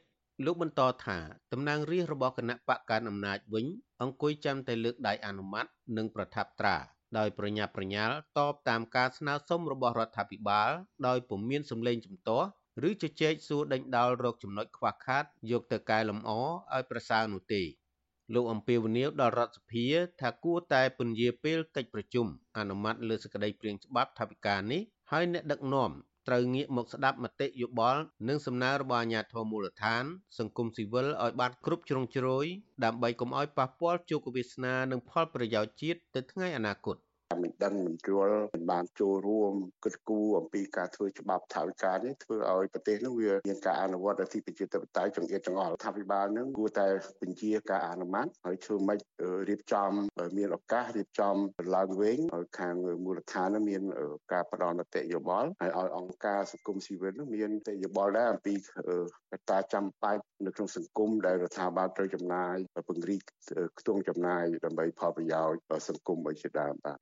[0.44, 1.18] លោកបន្តថា
[1.52, 3.66] តំណាងរាស្ត្ររបស់គណៈបកកាន់អំណាចវិញ
[4.02, 5.66] អង្គុយចាំតែលើកដៃអនុម័ត
[5.96, 6.76] និងប្រថាប់ត្រា
[7.18, 10.70] ដោយប្រញាប់ប្រញាល់តបតាមការស្នើសុំរបស់រដ្ឋាភិបាល
[11.06, 12.48] ដោយពុំមានសម្លេងជំទាស់
[12.88, 17.62] ឬជជែកសួរដេញដោលរកចំណុចខ្វះខាត យកទៅកែលម្អឲ្យប្រសើរនោះទេ
[18.34, 19.86] លោកអំពីវនីវដល់រដ្ឋសភា
[20.20, 22.26] ថាគួរតែពន្យាពេលកិច្ចប្រជុំ
[22.58, 25.90] អនុម័តលើសក្តីព្រៀងច្បាប់ថវិកានេះហើយអ្នកដឹកនាំ
[26.28, 30.04] ត្រូវងាកមកស្ដាប់មតិយោបល់និងសំណើរបស់អាជ្ញាធរមូលដ្ឋាន
[30.38, 32.46] សង្គមស៊ីវិលឲ្យបានគ្រប់ជ្រុងជ្រោយ
[32.84, 36.96] ដើម្បីកុំឲ្យប៉ះពាល់ជោគវាសនានិងផលប្រយោជន៍ជាតិទៅថ្ងៃអនាគត។
[37.42, 39.52] មិនដឹងមិនយល់មិនបានចូលរួម
[39.84, 46.86] គិតគូរអំពីការធ្វើច្បាប់ថាវិការនេះធ្វើឲ្យប្រទេសនោះវាមានការអនុវត្តអធិបតេយ្យតបតៃចង្អៀតចង្អល់ថាវិបាលនឹងគួរតែ
[47.22, 48.98] បញ្ជាការអនុម័តហើយធ្វើម៉េច
[49.48, 49.90] រៀបចំ
[50.38, 51.36] មានឱកាសរៀបចំ
[51.76, 52.74] ឡើងវិញឲ្យខាង
[53.04, 53.82] មូលដ្ឋាននឹងមាន
[54.32, 58.54] ការផ្ដល់មតិយោបល់ហើយឲ្យអង្គការសង្គមស៊ីវិលនឹងមានមតិយោបល់ដែរអំពី
[59.32, 62.56] កត្តាចាំបាច់នៅក្នុងសង្គមដែលរដ្ឋាភិបាលត្រូវចំណាយ
[62.88, 63.22] ពង្រីក
[63.78, 66.98] ខ្ទង់ចំណាយដើម្បីផលប្រយោជន៍សង្គមឲ្យជាដើមបាទ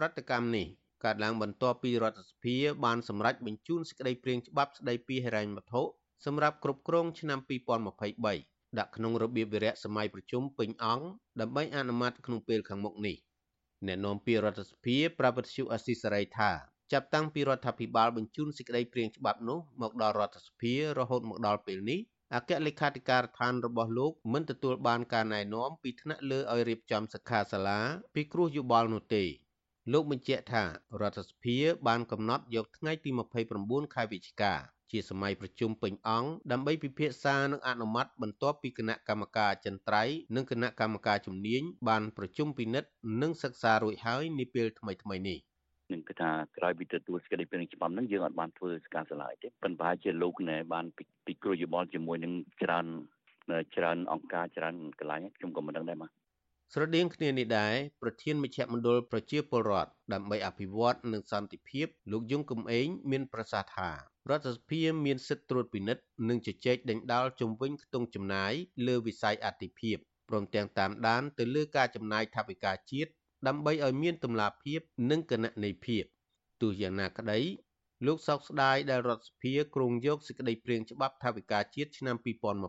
[0.02, 0.66] ្រតិកម្មនេះ
[1.04, 5.82] កើតឡើងបន្ទាប់ពីរដ្ឋសភាបានសម្រេចបញ្ជូនសេចក្តីព្រាងច្បាប់ស្តីពីហិរញ្ញវត្ថុ
[6.26, 7.38] សម្រាប់គ្រប់គ្រងឆ្នាំ
[8.08, 11.06] 2023ដាក់ក្នុងរបៀបវិរៈសម័យប្រជុំពេញអង្គ
[11.40, 13.16] ដើម្បីអនុម័តក្នុងពេលខាងមុខនេះ
[13.86, 16.50] អ្នកនាំពាក្យរដ្ឋសភាប្រាប់វិទ្យុអស៊ីសេរីថា
[16.92, 22.00] ចាប់តាំងពីរដ្ឋាភិបាលបញ្ជូនសេចក្តីព្រាងច្បាប់នោះមកដល់រដ្ឋសភារហូតមកដល់ពេលនេះ
[22.34, 27.80] អគ្គលេខាធិការដ្ឋានរបស់លោកមិនទទួលបានការណែនាំពីថ្នាក់លើឲ្យរៀបចំសិក្ខាសាលា
[28.14, 29.24] ពីគ្រោះយោបល់នោះទេ
[29.92, 30.64] លោកបញ្ជាក់ថា
[31.00, 31.56] រដ្ឋសភា
[31.88, 33.10] បានកំណត់យកថ្ងៃទី
[33.52, 34.54] 29ខែវិច្ឆិកា
[34.90, 40.02] ជាសម័យប្រជុំពេញអង្គដើម្បីពិភាក្សានិងអនុម័តបន្ទាប់ពីគណៈកម្មការចិនត្រៃ
[40.36, 42.90] និងគណៈកម្មការជំនាញបានប្រជុំពិនិត្យ
[43.22, 45.38] និងសិក្សារួចហើយនាពេលថ្មីៗនេះ
[45.92, 50.84] នឹងគឺថាក្រោយពីទទួលសេចក្តីព្រាងច្បាប់ហ្នឹងយើងអត់បានធ្វើការឆ្លើយទេប៉ុន្តែប្រហែលជាលោកណែបាន
[51.26, 52.32] ពិគ្រោះយោបល់ជាមួយនឹង
[52.62, 52.86] ច្រើន
[53.76, 56.12] ច្រើនអង្គការច្រើនកន្លែងខ្ញុំក៏មិនដឹងដែរបាទ
[56.72, 63.90] ស្រដៀងគ្នានេះដែរប្រធានមជ្ឈមណ្ឌលប្រជាពលរដ្ឋដើម្បីអភិវឌ្ឍនិងសន្តិភាពលោកយងកំឯងមានប្រសាសន៍ថា
[64.30, 68.52] រដ្ឋសភាមានសិទ្ធិត្រួតពិនិត្យនិងជជែកដេញដោលជំវិញខ្ទង់ចំណាយ
[68.86, 69.96] លើវិស័យអតិភិប
[70.28, 73.10] ព្រមទាំងតាមដានទៅលើការចំណាយថវិកាជាតិ
[73.46, 76.04] ដើម្បីឲ្យមានតម្លាភាពនិងគណនេយ្យភាព
[76.60, 77.38] ទោះយ៉ាងណាក្តី
[78.06, 82.16] លោកសោកស្ដាយដែលរដ្ឋសភាគ្រងយកសេចក្តីព្រាងច្បាប់ថវិកាជាតិឆ្នាំ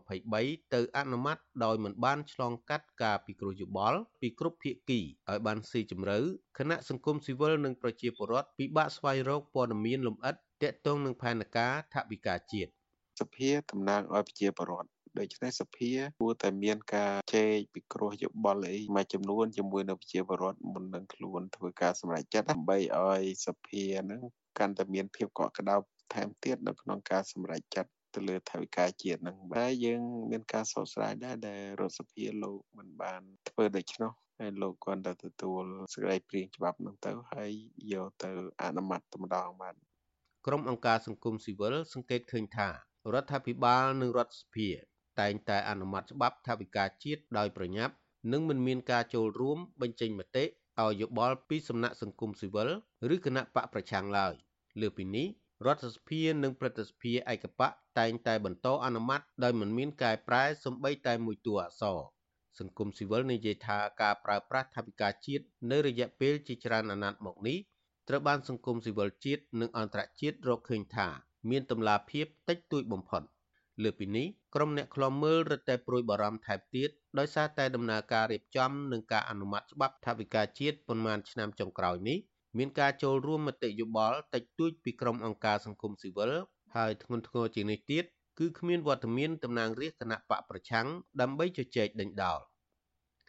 [0.10, 6.20] 2023ទៅអនុម័តដោយមិនបានឆ្លងកាត់ការពិគ្រោះយោបល់ពីគ្រប់ភាគីឲ្យបានស៊ីជម្រៅ
[6.58, 12.72] គណៈសង្គមស៊ីវិលនិងប្រជាពលរដ្ឋពិបាកស្វែងរកព័ត៌មានលម្អិតទាក់ទងនឹងផែនការថវិកាជាតិ
[13.20, 24.22] សភាតំណាងឲ្យប្រជាពលរដ្ឋដូច្នេះសភាគួរតែមានការជែកពិគ្រោះយោបល់អីមួយចំនួនជាមួយនៅប្រជាពលរដ្ឋមុននឹងខ្លួនធ្វើការសម្រេចចិត្តដើម្បីឲ្យសភាហ្នឹង
[24.58, 25.76] កាន់តែមានភាពកក់ក្ដៅ
[26.14, 37.52] ថែមទៀតនៅក្នុងការសម្រេចចិត្តទៅលើថវិកាជាតិហ្នឹងតែយើងមានការសោកស្ដាយដែរដែលរដ្ឋសភាលោកមិនបានធ្វើដូច្នោះហើយលោកគាត់ទៅទទួលសេចក្តីព្រាងច្បាប់ហ្នឹងទៅហើយ
[37.94, 38.30] យកទៅ
[38.64, 39.76] អនុម័តតែម្ដងបាទ
[40.46, 42.70] ក្រុមអង្គការសង្គមស៊ីវិលសង្កេតឃើញថា
[43.14, 44.68] រដ្ឋាភិបាលនិងរដ្ឋសភា
[45.20, 47.94] តែងតែអនុម័តច្បាប់ថវិកាជាតិដោយប្រញាប់
[48.32, 50.46] និងមិនមានការចូលរួមបញ្ចេញមតិ
[50.84, 52.70] ឲ្យយោបល់ពីសំណាក់សង្គមស៊ីវិល
[53.14, 54.34] ឬគណៈបកប្រឆាំងឡើយ
[54.82, 55.28] លើពីនេះ
[55.66, 62.00] រដ្ឋសភានិងព្រឹទ្ធសភាឯកបកតែងតែបន្តអនុម័តដោយមិនមានកែប្រែសំបីតែមួយតួអក្សរ
[62.60, 67.58] សង្គមស៊ីវិលនិយាយថាការប្រើប្រាស់ថវិកាជាតិនៅរយៈពេលជាច្រើនអាណត្តិមកនេះ
[68.08, 71.08] ត្រូវបានសង្គមស៊ីវិលជាតិនិងអន្តរជាតិរកឃើញថា
[71.50, 73.22] មានតម្លាភាពតិចតួចបំផុត
[73.84, 76.90] លើពីនេះ ក្រុមអ្នកខ្លំមើលរឹតតែព្រួយបារម្ភថែមទៀត
[77.20, 82.18] ដោយសារតែដំណើរការរៀបចំនិងការអនុម័តច្បាប់ថវិកាជាតិប៉ុន្មានឆ្នាំចុងក្រោយនេះ
[82.58, 86.32] មានការចូលរួមមតិយោបល់តិចតួចពីក្រុមអង្គការសង្គមស៊ីវិល
[86.76, 88.04] ហើយធ្ងន់ធ្ងរជាងនេះទៀត
[88.40, 90.88] គឺគ្មានវត្តមានតំណាងរាស្ត្រគណៈបកប្រឆាំង
[91.22, 92.40] ដើម្បីជជែកដេញដោល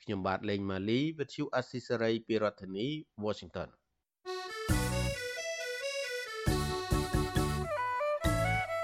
[0.03, 2.87] ខ្ញុំបាទលេងម៉ាលីវិទ្យុអស៊ីសេរីពីរដ្ឋធានី
[3.25, 3.68] Washington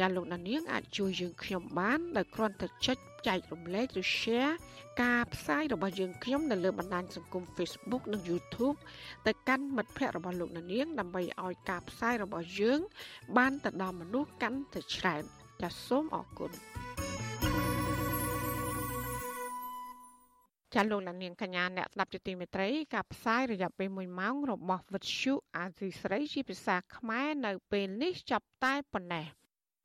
[0.00, 4.54] ចាលោកណានៀងអាចជួយយើងខ្ញុំបានដោយគ្រាន់តែចុចចែករំលែកឬ share
[5.02, 8.76] ការផ្សាយរបស់យើងខ្ញុំនៅលើបណ្ដាញសង្គម Facebook និង YouTube
[9.26, 12.80] ទៅកាន់មិត្តភ័ក្តិរបស់លោកណានៀងដើម្បីឲ្យការផ្សាយរបស់យើង
[13.36, 15.22] បានទៅដល់មនុស្សកាន់តែច្រើន
[15.62, 16.50] ចាសសូមអរគុណ
[20.74, 29.26] ចាលោកលានាងកញ្ញាអ្នកស្ដាប់ជាទីមេត្រីការផ្សាយរយៈពេល1ម៉ោងរបស់វិទ្យុអាស៊ីស្រីជាភាសាខ្មែរនៅពេលនេះចាប់តែប៉ុណ្ណេះ។